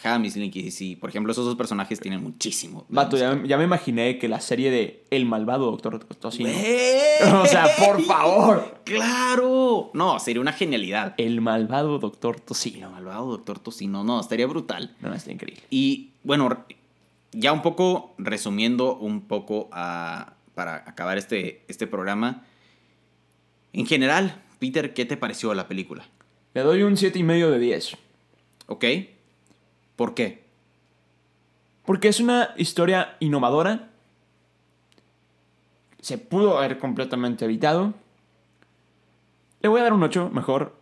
Ham 0.04 0.26
y 0.26 0.30
Slinky, 0.30 0.72
sí, 0.72 0.96
por 0.98 1.10
ejemplo, 1.10 1.32
esos 1.32 1.46
dos 1.46 1.56
personajes 1.56 2.00
tienen 2.02 2.22
muchísimo. 2.22 2.86
Vato, 2.90 3.16
ya, 3.18 3.42
ya 3.46 3.58
me 3.58 3.64
imaginé 3.64 4.20
que 4.20 4.28
la 4.28 4.42
serie 4.42 4.70
de 4.70 5.06
El 5.10 5.26
malvado 5.26 5.72
Doctor 5.72 6.04
Tocino. 6.04 6.50
O 7.42 7.46
sea, 7.46 7.68
por 7.80 8.02
favor. 8.04 8.82
¡Claro! 8.84 9.92
No, 9.94 10.20
sería 10.20 10.42
una 10.42 10.52
genialidad. 10.52 11.14
El 11.18 11.40
malvado 11.40 11.98
Doctor 11.98 12.36
El 12.36 12.42
Tocino. 12.42 12.90
malvado 12.92 13.28
Doctor 13.32 13.58
Tocino, 13.60 14.04
no, 14.04 14.20
estaría 14.20 14.48
brutal. 14.48 14.94
No, 15.00 15.14
está 15.14 15.32
increíble. 15.32 15.64
Y 15.70 16.10
bueno, 16.24 16.66
ya 17.32 17.54
un 17.54 17.62
poco 17.62 18.14
resumiendo 18.18 18.98
un 18.98 19.22
poco 19.22 19.70
a- 19.72 20.34
para 20.56 20.76
acabar 20.88 21.18
este, 21.18 21.64
este 21.70 21.88
programa. 21.88 22.44
En 23.72 23.86
general, 23.86 24.42
Peter, 24.60 24.94
¿qué 24.94 25.06
te 25.06 25.16
pareció 25.18 25.54
la 25.54 25.68
película? 25.70 26.06
Le 26.54 26.62
doy 26.62 26.84
un 26.84 26.96
7,5 26.96 27.16
y 27.20 27.24
medio 27.24 27.50
de 27.52 27.60
10. 27.60 27.98
¿Ok? 28.68 28.86
¿Por 29.96 30.14
qué? 30.14 30.46
Porque 31.86 32.08
es 32.08 32.20
una 32.20 32.50
historia 32.58 33.16
innovadora. 33.20 33.90
Se 36.02 36.18
pudo 36.18 36.58
haber 36.58 36.80
completamente 36.80 37.46
evitado. 37.46 37.94
Le 39.62 39.70
voy 39.70 39.80
a 39.80 39.84
dar 39.84 39.94
un 39.94 40.04
8, 40.04 40.30
mejor. 40.32 40.76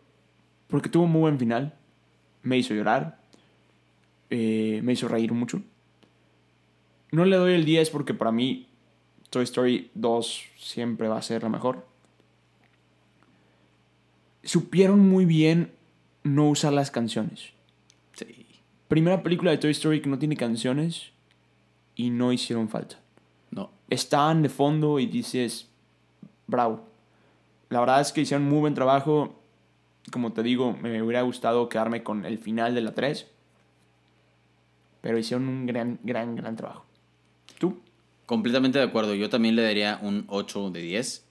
Porque 0.67 0.89
tuvo 0.89 1.03
un 1.03 1.11
muy 1.11 1.21
buen 1.21 1.39
final. 1.39 1.73
Me 2.41 2.57
hizo 2.57 2.73
llorar. 2.73 3.19
Eh, 4.29 4.81
me 4.83 4.93
hizo 4.93 5.07
reír 5.07 5.31
mucho. 5.33 5.61
No 7.11 7.25
le 7.25 7.35
doy 7.35 7.53
el 7.53 7.65
10 7.65 7.91
porque 7.91 8.15
para 8.15 8.31
mí 8.31 8.67
Toy 9.29 9.43
Story 9.43 9.91
2 9.93 10.43
siempre 10.57 11.07
va 11.07 11.17
a 11.17 11.21
ser 11.21 11.43
la 11.43 11.49
mejor. 11.49 11.85
Supieron 14.43 14.99
muy 14.99 15.25
bien 15.25 15.71
no 16.23 16.49
usar 16.49 16.73
las 16.73 16.91
canciones. 16.91 17.52
Primera 18.93 19.23
película 19.23 19.49
de 19.49 19.57
Toy 19.57 19.71
Story 19.71 20.03
que 20.03 20.07
no 20.07 20.19
tiene 20.19 20.37
canciones 20.37 21.09
y 21.95 22.11
no 22.11 22.31
hicieron 22.31 22.69
falta. 22.69 22.99
No. 23.49 23.71
Estaban 23.89 24.43
de 24.43 24.49
fondo 24.49 24.99
y 24.99 25.07
dices, 25.07 25.67
bravo. 26.45 26.85
La 27.69 27.79
verdad 27.79 28.01
es 28.01 28.11
que 28.11 28.21
hicieron 28.21 28.47
muy 28.47 28.59
buen 28.59 28.75
trabajo. 28.75 29.33
Como 30.11 30.31
te 30.31 30.43
digo, 30.43 30.77
me 30.79 31.01
hubiera 31.01 31.23
gustado 31.23 31.69
quedarme 31.69 32.03
con 32.03 32.23
el 32.23 32.37
final 32.37 32.75
de 32.75 32.81
la 32.81 32.93
3. 32.93 33.25
Pero 35.01 35.17
hicieron 35.17 35.49
un 35.49 35.65
gran, 35.65 35.99
gran, 36.03 36.35
gran 36.35 36.55
trabajo. 36.55 36.85
¿Tú? 37.57 37.79
Completamente 38.27 38.77
de 38.77 38.85
acuerdo. 38.85 39.15
Yo 39.15 39.27
también 39.27 39.55
le 39.55 39.63
daría 39.63 39.97
un 40.03 40.25
8 40.27 40.69
de 40.69 40.81
10 40.83 41.25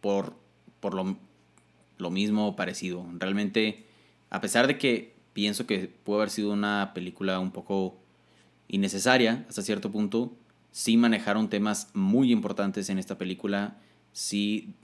por, 0.00 0.32
por 0.80 0.94
lo, 0.94 1.18
lo 1.98 2.10
mismo 2.10 2.56
parecido. 2.56 3.04
Realmente, 3.18 3.84
a 4.30 4.40
pesar 4.40 4.66
de 4.66 4.78
que 4.78 5.13
pienso 5.34 5.66
que 5.66 5.88
pudo 5.88 6.16
haber 6.16 6.30
sido 6.30 6.52
una 6.52 6.92
película 6.94 7.38
un 7.38 7.50
poco 7.50 7.98
innecesaria 8.68 9.44
hasta 9.48 9.60
cierto 9.60 9.92
punto, 9.92 10.32
sí 10.70 10.96
manejaron 10.96 11.50
temas 11.50 11.90
muy 11.92 12.32
importantes 12.32 12.88
en 12.88 12.98
esta 12.98 13.18
película, 13.18 13.76
sí 14.12 14.74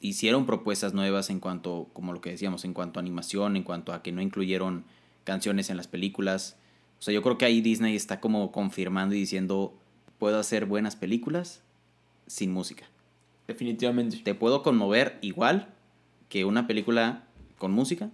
hicieron 0.00 0.46
propuestas 0.46 0.94
nuevas 0.94 1.30
en 1.30 1.40
cuanto, 1.40 1.88
como 1.92 2.12
lo 2.12 2.20
que 2.20 2.30
decíamos, 2.30 2.64
en 2.64 2.74
cuanto 2.74 2.98
a 2.98 3.02
animación, 3.02 3.56
en 3.56 3.62
cuanto 3.62 3.92
a 3.92 4.02
que 4.02 4.12
no 4.12 4.20
incluyeron 4.20 4.84
canciones 5.24 5.70
en 5.70 5.76
las 5.76 5.88
películas. 5.88 6.56
O 6.98 7.02
sea, 7.02 7.14
yo 7.14 7.22
creo 7.22 7.38
que 7.38 7.44
ahí 7.44 7.60
Disney 7.60 7.96
está 7.96 8.20
como 8.20 8.52
confirmando 8.52 9.14
y 9.14 9.18
diciendo, 9.18 9.74
puedo 10.18 10.38
hacer 10.38 10.66
buenas 10.66 10.96
películas 10.96 11.62
sin 12.26 12.52
música. 12.52 12.86
Definitivamente. 13.46 14.18
Te 14.18 14.34
puedo 14.34 14.62
conmover 14.62 15.18
igual 15.22 15.74
que 16.28 16.44
una 16.44 16.66
película 16.66 17.24
con 17.58 17.72
música, 17.72 18.10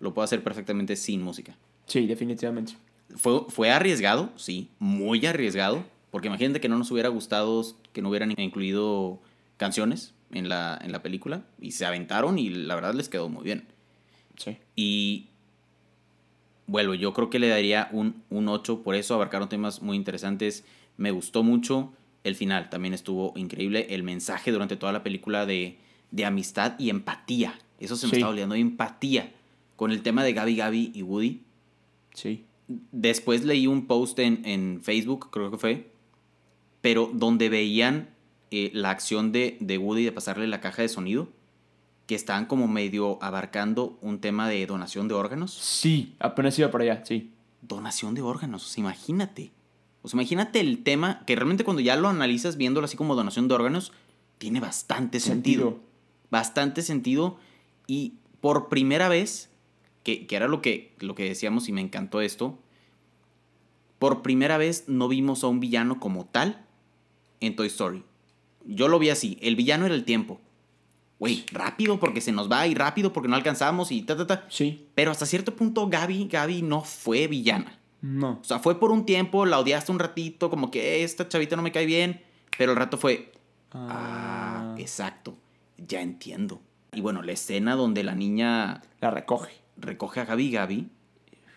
lo 0.00 0.14
puedo 0.14 0.24
hacer 0.24 0.42
perfectamente 0.42 0.96
sin 0.96 1.22
música. 1.22 1.56
Sí, 1.86 2.06
definitivamente. 2.06 2.74
Fue, 3.16 3.42
fue 3.48 3.70
arriesgado, 3.70 4.30
sí, 4.36 4.68
muy 4.78 5.24
arriesgado, 5.26 5.84
porque 6.10 6.28
imagínate 6.28 6.60
que 6.60 6.68
no 6.68 6.76
nos 6.78 6.90
hubiera 6.90 7.08
gustado 7.08 7.64
que 7.92 8.02
no 8.02 8.08
hubieran 8.10 8.34
incluido 8.38 9.20
canciones 9.56 10.12
en 10.32 10.48
la, 10.48 10.78
en 10.82 10.90
la 10.92 11.02
película, 11.02 11.44
y 11.60 11.70
se 11.72 11.86
aventaron 11.86 12.38
y 12.38 12.50
la 12.50 12.74
verdad 12.74 12.94
les 12.94 13.08
quedó 13.08 13.28
muy 13.28 13.44
bien. 13.44 13.64
Sí. 14.36 14.56
Y 14.74 15.26
vuelvo, 16.66 16.94
yo 16.94 17.12
creo 17.14 17.30
que 17.30 17.38
le 17.38 17.48
daría 17.48 17.88
un, 17.92 18.22
un 18.30 18.48
8, 18.48 18.82
por 18.82 18.94
eso 18.96 19.14
abarcaron 19.14 19.48
temas 19.48 19.82
muy 19.82 19.96
interesantes, 19.96 20.64
me 20.96 21.10
gustó 21.10 21.42
mucho, 21.42 21.92
el 22.24 22.34
final 22.34 22.70
también 22.70 22.92
estuvo 22.92 23.32
increíble, 23.36 23.86
el 23.90 24.02
mensaje 24.02 24.50
durante 24.50 24.76
toda 24.76 24.92
la 24.92 25.02
película 25.04 25.46
de, 25.46 25.78
de 26.10 26.24
amistad 26.24 26.74
y 26.78 26.90
empatía, 26.90 27.58
eso 27.78 27.94
se 27.96 28.06
me 28.06 28.10
Sí. 28.10 28.16
está 28.16 28.28
olvidando, 28.28 28.56
empatía, 28.56 29.32
con 29.76 29.92
el 29.92 30.02
tema 30.02 30.24
de 30.24 30.32
Gaby 30.32 30.56
Gaby 30.56 30.92
y 30.94 31.02
Woody. 31.02 31.42
Sí. 32.14 32.44
Después 32.66 33.44
leí 33.44 33.66
un 33.66 33.86
post 33.86 34.18
en, 34.18 34.44
en 34.44 34.80
Facebook, 34.82 35.30
creo 35.30 35.50
que 35.50 35.58
fue, 35.58 35.92
pero 36.80 37.10
donde 37.12 37.48
veían 37.48 38.10
eh, 38.50 38.70
la 38.74 38.90
acción 38.90 39.32
de, 39.32 39.56
de 39.60 39.78
Woody 39.78 40.04
de 40.04 40.12
pasarle 40.12 40.46
la 40.46 40.60
caja 40.60 40.82
de 40.82 40.88
sonido, 40.88 41.28
que 42.06 42.14
estaban 42.14 42.46
como 42.46 42.68
medio 42.68 43.22
abarcando 43.22 43.98
un 44.00 44.20
tema 44.20 44.48
de 44.48 44.64
donación 44.66 45.08
de 45.08 45.14
órganos. 45.14 45.52
Sí, 45.52 46.14
apenas 46.18 46.58
iba 46.58 46.70
para 46.70 46.84
allá, 46.84 47.04
sí. 47.04 47.32
Donación 47.62 48.14
de 48.14 48.22
órganos, 48.22 48.64
o 48.64 48.68
sea, 48.68 48.82
imagínate. 48.82 49.50
O 50.02 50.08
sea, 50.08 50.16
imagínate 50.16 50.60
el 50.60 50.84
tema 50.84 51.24
que 51.26 51.34
realmente 51.34 51.64
cuando 51.64 51.80
ya 51.80 51.96
lo 51.96 52.08
analizas 52.08 52.56
viéndolo 52.56 52.84
así 52.84 52.96
como 52.96 53.16
donación 53.16 53.48
de 53.48 53.54
órganos, 53.54 53.92
tiene 54.38 54.60
bastante 54.60 55.18
sentido. 55.18 55.70
Sentido. 55.70 55.86
Bastante 56.30 56.82
sentido. 56.82 57.38
Y 57.88 58.14
por 58.40 58.68
primera 58.68 59.08
vez, 59.08 59.50
que, 60.06 60.24
que 60.28 60.36
era 60.36 60.46
lo 60.46 60.62
que, 60.62 60.94
lo 61.00 61.16
que 61.16 61.24
decíamos 61.24 61.68
y 61.68 61.72
me 61.72 61.80
encantó 61.80 62.20
esto, 62.20 62.56
por 63.98 64.22
primera 64.22 64.56
vez 64.56 64.84
no 64.86 65.08
vimos 65.08 65.42
a 65.42 65.48
un 65.48 65.58
villano 65.58 65.98
como 65.98 66.26
tal 66.26 66.64
en 67.40 67.56
Toy 67.56 67.66
Story. 67.66 68.04
Yo 68.64 68.86
lo 68.86 69.00
vi 69.00 69.10
así, 69.10 69.36
el 69.42 69.56
villano 69.56 69.84
era 69.84 69.96
el 69.96 70.04
tiempo. 70.04 70.40
Güey, 71.18 71.44
rápido 71.50 71.98
porque 71.98 72.20
se 72.20 72.30
nos 72.30 72.48
va 72.48 72.68
y 72.68 72.74
rápido 72.76 73.12
porque 73.12 73.28
no 73.28 73.34
alcanzamos 73.34 73.90
y 73.90 74.02
ta, 74.02 74.16
ta, 74.16 74.28
ta. 74.28 74.46
Sí. 74.48 74.86
Pero 74.94 75.10
hasta 75.10 75.26
cierto 75.26 75.56
punto 75.56 75.88
Gaby, 75.88 76.28
Gaby 76.30 76.62
no 76.62 76.82
fue 76.82 77.26
villana. 77.26 77.80
No. 78.00 78.38
O 78.40 78.44
sea, 78.44 78.60
fue 78.60 78.78
por 78.78 78.92
un 78.92 79.06
tiempo, 79.06 79.44
la 79.44 79.58
odiaste 79.58 79.90
un 79.90 79.98
ratito, 79.98 80.50
como 80.50 80.70
que 80.70 81.00
"Eh, 81.00 81.02
esta 81.02 81.26
chavita 81.26 81.56
no 81.56 81.62
me 81.62 81.72
cae 81.72 81.84
bien, 81.84 82.22
pero 82.56 82.70
el 82.70 82.78
rato 82.78 82.96
fue, 82.96 83.32
ah, 83.72 84.76
exacto, 84.78 85.36
ya 85.78 86.00
entiendo. 86.00 86.60
Y 86.92 87.00
bueno, 87.00 87.22
la 87.22 87.32
escena 87.32 87.74
donde 87.74 88.04
la 88.04 88.14
niña 88.14 88.82
La 89.00 89.10
recoge. 89.10 89.65
Recoge 89.76 90.20
a 90.20 90.24
Gaby 90.24 90.50
Gaby, 90.50 90.88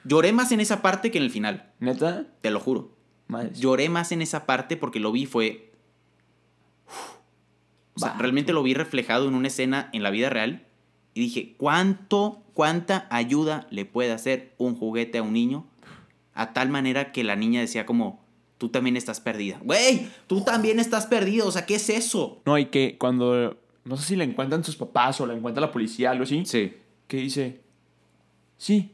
lloré 0.03 0.31
más 0.31 0.51
en 0.51 0.59
esa 0.59 0.81
parte 0.81 1.11
que 1.11 1.17
en 1.17 1.23
el 1.23 1.31
final, 1.31 1.71
¿Neta? 1.79 2.25
te 2.41 2.51
lo 2.51 2.59
juro. 2.59 2.95
Madre. 3.27 3.51
Lloré 3.53 3.89
más 3.89 4.11
en 4.11 4.21
esa 4.21 4.45
parte 4.45 4.75
porque 4.77 4.99
lo 4.99 5.11
vi 5.11 5.25
fue... 5.25 5.71
uf. 6.87 7.17
O 7.95 7.99
sea, 7.99 8.15
realmente 8.17 8.53
lo 8.53 8.63
vi 8.63 8.73
reflejado 8.73 9.27
en 9.27 9.35
una 9.35 9.49
escena 9.49 9.89
en 9.91 10.03
la 10.03 10.09
vida 10.09 10.29
real 10.29 10.65
y 11.13 11.21
dije, 11.21 11.55
¿cuánto, 11.57 12.43
cuánta 12.53 13.07
ayuda 13.09 13.67
le 13.71 13.83
puede 13.85 14.13
hacer 14.13 14.55
un 14.57 14.75
juguete 14.75 15.17
a 15.17 15.23
un 15.23 15.33
niño? 15.33 15.67
A 16.33 16.53
tal 16.53 16.69
manera 16.69 17.11
que 17.11 17.25
la 17.25 17.35
niña 17.35 17.59
decía 17.59 17.85
como, 17.85 18.23
tú 18.57 18.69
también 18.69 18.95
estás 18.95 19.19
perdida. 19.19 19.59
Güey, 19.63 20.07
tú 20.27 20.41
también 20.41 20.79
estás 20.79 21.07
perdido, 21.07 21.47
o 21.47 21.51
sea, 21.51 21.65
¿qué 21.65 21.75
es 21.75 21.89
eso? 21.89 22.41
No, 22.45 22.57
y 22.57 22.65
que 22.67 22.97
cuando. 22.97 23.57
No 23.83 23.97
sé 23.97 24.03
si 24.05 24.15
la 24.15 24.23
encuentran 24.23 24.63
sus 24.63 24.75
papás 24.75 25.19
o 25.19 25.25
la 25.25 25.33
encuentra 25.33 25.59
la 25.59 25.71
policía, 25.71 26.11
algo 26.11 26.23
así. 26.23 26.45
Sí. 26.45 26.73
Que 27.07 27.17
dice. 27.17 27.61
Sí. 28.59 28.91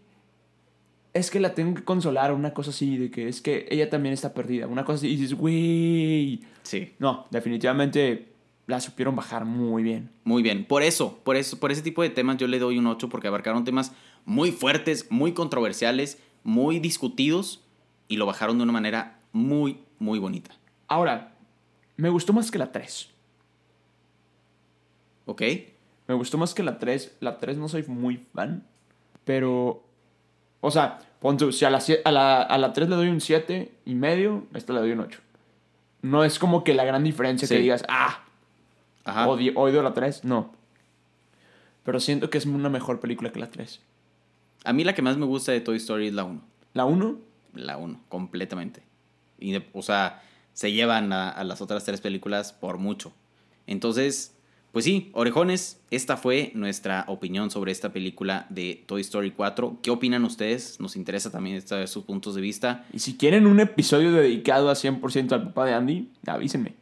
Es 1.14 1.30
que 1.30 1.42
la 1.42 1.54
tengo 1.54 1.74
que 1.74 1.84
consolar, 1.84 2.32
una 2.32 2.54
cosa 2.54 2.70
así, 2.70 2.98
de 2.98 3.12
que 3.12 3.28
es 3.28 3.42
que 3.42 3.68
ella 3.70 3.90
también 3.90 4.14
está 4.14 4.34
perdida. 4.34 4.68
Una 4.68 4.86
cosa 4.86 4.98
así. 4.98 5.08
Y 5.10 5.18
dices, 5.18 5.34
güey. 5.34 6.42
Sí. 6.64 6.94
No, 7.00 7.26
definitivamente 7.32 8.34
la 8.68 8.80
supieron 8.80 9.16
bajar 9.16 9.46
muy 9.46 9.84
bien. 9.84 10.12
Muy 10.24 10.42
bien, 10.42 10.66
por 10.66 10.82
eso, 10.82 11.20
por 11.24 11.36
eso, 11.36 11.60
por 11.60 11.72
ese 11.72 11.82
tipo 11.82 12.02
de 12.02 12.10
temas 12.10 12.38
yo 12.38 12.48
le 12.48 12.60
doy 12.60 12.78
un 12.78 12.88
8 12.88 13.10
porque 13.10 13.28
abarcaron 13.28 13.64
temas 13.64 13.94
muy 14.26 14.52
fuertes, 14.52 15.08
muy 15.12 15.34
controversiales, 15.34 16.20
muy 16.44 16.80
discutidos 16.80 17.64
y 18.08 18.18
lo 18.18 18.26
bajaron 18.26 18.58
de 18.58 18.64
una 18.64 18.74
manera 18.74 19.20
muy, 19.32 19.80
muy 20.00 20.20
bonita. 20.20 20.56
Ahora, 20.88 21.36
me 21.98 22.10
gustó 22.10 22.34
más 22.34 22.50
que 22.52 22.58
la 22.58 22.72
3. 22.72 23.10
¿Ok? 25.26 25.42
Me 26.08 26.16
gustó 26.16 26.38
más 26.38 26.54
que 26.54 26.64
la 26.64 26.78
3. 26.78 27.18
La 27.20 27.38
3 27.38 27.58
no 27.58 27.68
soy 27.68 27.84
muy 27.84 28.18
fan. 28.18 28.66
Pero. 29.26 29.84
O 30.62 30.72
sea, 30.72 31.00
pon 31.20 31.38
tú, 31.38 31.52
si 31.52 31.66
a 31.66 31.70
la, 31.70 31.80
a 32.06 32.12
la, 32.12 32.42
a 32.42 32.58
la 32.58 32.74
3 32.74 32.90
le 32.90 32.96
doy 32.96 33.10
un 33.10 33.22
7 33.22 33.72
y 33.86 33.94
medio, 33.96 34.46
a 34.54 34.58
esta 34.58 34.74
le 34.74 34.80
doy 34.80 34.92
un 34.92 35.02
8. 35.02 35.20
No 36.02 36.24
es 36.24 36.40
como 36.40 36.64
que 36.64 36.74
la 36.74 36.86
gran 36.86 37.04
diferencia 37.04 37.48
que 37.48 37.56
Sí. 37.58 37.62
digas, 37.62 37.84
ah, 37.90 38.24
Ajá. 39.04 39.28
odio, 39.28 39.54
odio 39.56 39.84
la 39.84 39.94
3. 39.94 40.24
No. 40.24 40.54
Pero 41.84 42.00
siento 42.00 42.30
que 42.30 42.38
es 42.38 42.46
una 42.46 42.70
mejor 42.70 43.00
película 43.00 43.32
que 43.32 43.40
la 43.40 43.50
3. 43.52 43.82
A 44.64 44.74
mí 44.74 44.84
la 44.84 44.94
que 44.96 45.02
más 45.04 45.18
me 45.18 45.26
gusta 45.26 45.52
de 45.52 45.62
Toy 45.62 45.78
Story 45.78 46.08
es 46.08 46.14
la 46.14 46.24
1. 46.24 46.42
La 46.74 46.86
1, 46.86 47.20
La 47.54 47.78
1, 47.78 48.02
completamente. 48.10 48.84
Y, 49.40 49.56
o 49.74 49.82
sea, 49.82 50.22
se 50.54 50.72
llevan 50.72 51.14
a, 51.14 51.30
a 51.30 51.44
las 51.44 51.62
otras 51.62 51.84
tres 51.86 52.02
películas 52.02 52.54
por 52.54 52.78
mucho. 52.80 53.14
Entonces, 53.68 54.35
pues 54.76 54.84
sí, 54.84 55.10
orejones, 55.14 55.80
esta 55.90 56.18
fue 56.18 56.52
nuestra 56.54 57.06
opinión 57.08 57.50
sobre 57.50 57.72
esta 57.72 57.94
película 57.94 58.46
de 58.50 58.84
Toy 58.88 59.00
Story 59.00 59.32
4. 59.32 59.78
¿Qué 59.82 59.90
opinan 59.90 60.26
ustedes? 60.26 60.82
Nos 60.82 60.98
interesa 60.98 61.32
también 61.32 61.66
saber 61.66 61.88
sus 61.88 62.04
puntos 62.04 62.36
de 62.36 62.42
vista. 62.42 62.86
y 62.92 63.00
si 63.00 63.16
quieren 63.16 63.48
un 63.48 63.62
episodio 63.62 64.12
dedicado 64.12 64.70
a 64.70 64.74
100% 64.76 65.32
al 65.32 65.44
papá 65.46 65.66
de 65.66 65.74
Andy, 65.76 66.10
avísenme. 66.28 66.74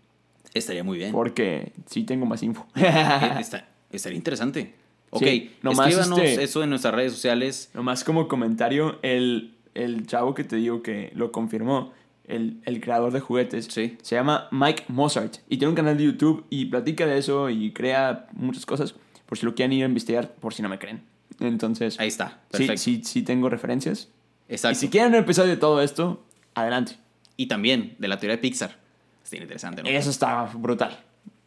Estaría 0.55 0.83
muy 0.83 0.97
bien. 0.97 1.11
Porque 1.11 1.71
sí 1.85 2.03
tengo 2.03 2.25
más 2.25 2.41
info. 2.41 2.65
Eh, 2.75 2.81
está- 3.39 3.67
estaría 3.91 4.17
interesante. 4.17 4.73
Ok, 5.11 5.21
Sí, 5.23 5.51
nomás 5.61 5.89
escríbanos 5.89 6.17
este- 6.17 6.43
eso 6.43 6.63
en 6.63 6.71
nuestras 6.71 6.95
redes 6.95 7.11
sociales. 7.11 7.69
Nomás 7.75 8.03
como 8.03 8.27
comentario, 8.27 8.97
el, 9.03 9.53
el 9.75 10.07
chavo 10.07 10.33
que 10.33 10.43
te 10.43 10.55
digo 10.55 10.81
que 10.81 11.11
lo 11.13 11.31
confirmó, 11.31 11.93
el, 12.27 12.61
el 12.65 12.79
creador 12.81 13.11
de 13.11 13.19
juguetes, 13.19 13.65
Sí. 13.65 13.97
se 14.01 14.15
llama 14.15 14.47
Mike 14.51 14.85
Mozart 14.87 15.37
y 15.49 15.57
tiene 15.57 15.69
un 15.69 15.75
canal 15.75 15.97
de 15.97 16.05
YouTube 16.05 16.45
y 16.49 16.65
platica 16.65 17.05
de 17.05 17.17
eso 17.17 17.49
y 17.49 17.71
crea 17.73 18.27
muchas 18.33 18.65
cosas 18.65 18.95
por 19.25 19.37
si 19.37 19.45
lo 19.45 19.55
quieren 19.55 19.73
ir 19.73 19.83
a 19.83 19.87
investigar, 19.87 20.31
por 20.35 20.53
si 20.53 20.61
no 20.61 20.69
me 20.69 20.79
creen. 20.79 21.01
Entonces, 21.39 21.99
Ahí 21.99 22.07
está, 22.07 22.41
sí, 22.51 22.57
perfecto. 22.59 22.77
sí, 22.81 23.01
sí 23.03 23.23
tengo 23.23 23.49
referencias. 23.49 24.09
Exacto. 24.47 24.73
Y 24.77 24.79
si 24.79 24.89
quieren 24.89 25.13
un 25.13 25.19
episodio 25.19 25.49
de 25.51 25.57
todo 25.57 25.81
esto, 25.81 26.23
adelante. 26.53 26.97
Y 27.37 27.47
también 27.47 27.95
de 27.99 28.07
la 28.07 28.17
teoría 28.19 28.35
de 28.37 28.41
Pixar. 28.41 28.77
Está 29.23 29.37
interesante, 29.37 29.81
¿no? 29.83 29.89
Eso 29.89 30.09
está 30.11 30.43
brutal. 30.53 30.99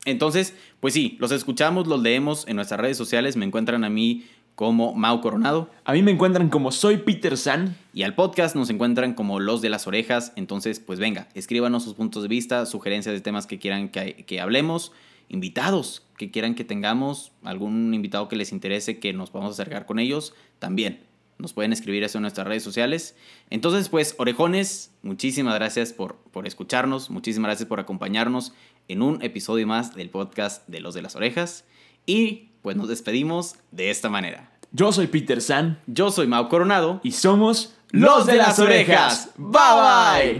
Entonces, 0.04 0.54
pues 0.80 0.94
sí, 0.94 1.16
los 1.20 1.30
escuchamos, 1.32 1.86
los 1.86 2.00
leemos 2.02 2.46
en 2.48 2.56
nuestras 2.56 2.80
redes 2.80 2.96
sociales. 2.96 3.36
Me 3.36 3.44
encuentran 3.44 3.84
a 3.84 3.90
mí 3.90 4.24
como 4.56 4.94
Mau 4.94 5.20
Coronado. 5.20 5.70
A 5.84 5.92
mí 5.92 6.02
me 6.02 6.10
encuentran 6.10 6.48
como 6.48 6.72
soy 6.72 6.96
Peter 6.96 7.36
San. 7.36 7.76
Y 7.92 8.02
al 8.02 8.14
podcast 8.14 8.56
nos 8.56 8.70
encuentran 8.70 9.14
como 9.14 9.38
Los 9.38 9.60
de 9.60 9.68
las 9.68 9.86
Orejas. 9.86 10.32
Entonces, 10.34 10.80
pues 10.80 10.98
venga, 10.98 11.28
escríbanos 11.34 11.84
sus 11.84 11.94
puntos 11.94 12.22
de 12.22 12.28
vista, 12.28 12.66
sugerencias 12.66 13.14
de 13.14 13.20
temas 13.20 13.46
que 13.46 13.58
quieran 13.58 13.90
que, 13.90 14.24
que 14.26 14.40
hablemos, 14.40 14.92
invitados 15.28 16.02
que 16.16 16.30
quieran 16.30 16.54
que 16.54 16.64
tengamos, 16.64 17.32
algún 17.42 17.92
invitado 17.92 18.28
que 18.28 18.36
les 18.36 18.52
interese 18.52 18.98
que 18.98 19.12
nos 19.12 19.30
podamos 19.30 19.52
acercar 19.52 19.84
con 19.86 19.98
ellos, 19.98 20.34
también. 20.58 21.00
Nos 21.38 21.52
pueden 21.52 21.74
escribir 21.74 22.02
eso 22.02 22.16
en 22.16 22.22
nuestras 22.22 22.46
redes 22.46 22.62
sociales. 22.62 23.14
Entonces, 23.50 23.90
pues, 23.90 24.14
orejones, 24.16 24.90
muchísimas 25.02 25.54
gracias 25.54 25.92
por, 25.92 26.16
por 26.32 26.46
escucharnos, 26.46 27.10
muchísimas 27.10 27.50
gracias 27.50 27.68
por 27.68 27.78
acompañarnos 27.78 28.54
en 28.88 29.02
un 29.02 29.22
episodio 29.22 29.66
más 29.66 29.94
del 29.94 30.08
podcast 30.08 30.66
de 30.66 30.80
Los 30.80 30.94
de 30.94 31.02
las 31.02 31.14
Orejas. 31.14 31.66
Y 32.06 32.50
pues 32.62 32.76
nos 32.76 32.88
despedimos 32.88 33.56
de 33.70 33.90
esta 33.90 34.08
manera. 34.08 34.50
Yo 34.72 34.92
soy 34.92 35.06
Peter 35.06 35.40
San 35.40 35.78
Yo 35.86 36.10
soy 36.10 36.26
Mau 36.26 36.48
Coronado. 36.48 37.00
y 37.02 37.12
somos 37.12 37.74
los 37.90 38.26
de 38.26 38.36
las 38.36 38.58
orejas. 38.58 39.30
Bye 39.36 39.60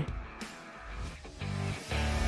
bye. 0.00 0.04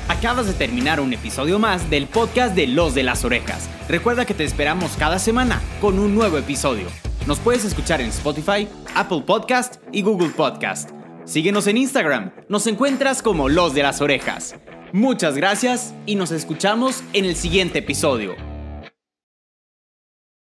Acabas 0.07 0.47
de 0.47 0.53
terminar 0.53 0.99
un 0.99 1.13
episodio 1.13 1.59
más 1.59 1.89
del 1.89 2.07
podcast 2.07 2.55
de 2.55 2.67
Los 2.67 2.95
de 2.95 3.03
las 3.03 3.23
Orejas. 3.25 3.69
Recuerda 3.87 4.25
que 4.25 4.33
te 4.33 4.43
esperamos 4.43 4.93
cada 4.97 5.19
semana 5.19 5.61
con 5.79 5.99
un 5.99 6.15
nuevo 6.15 6.37
episodio. 6.37 6.87
Nos 7.27 7.37
puedes 7.39 7.63
escuchar 7.63 8.01
en 8.01 8.07
Spotify, 8.09 8.67
Apple 8.95 9.21
Podcast 9.21 9.75
y 9.91 10.01
Google 10.01 10.29
Podcast. 10.29 10.89
Síguenos 11.25 11.67
en 11.67 11.77
Instagram, 11.77 12.31
nos 12.47 12.65
encuentras 12.65 13.21
como 13.21 13.49
Los 13.49 13.75
de 13.75 13.83
las 13.83 14.01
Orejas. 14.01 14.55
Muchas 14.93 15.35
gracias 15.35 15.93
y 16.07 16.15
nos 16.15 16.31
escuchamos 16.31 17.03
en 17.13 17.25
el 17.25 17.35
siguiente 17.35 17.79
episodio. 17.79 18.48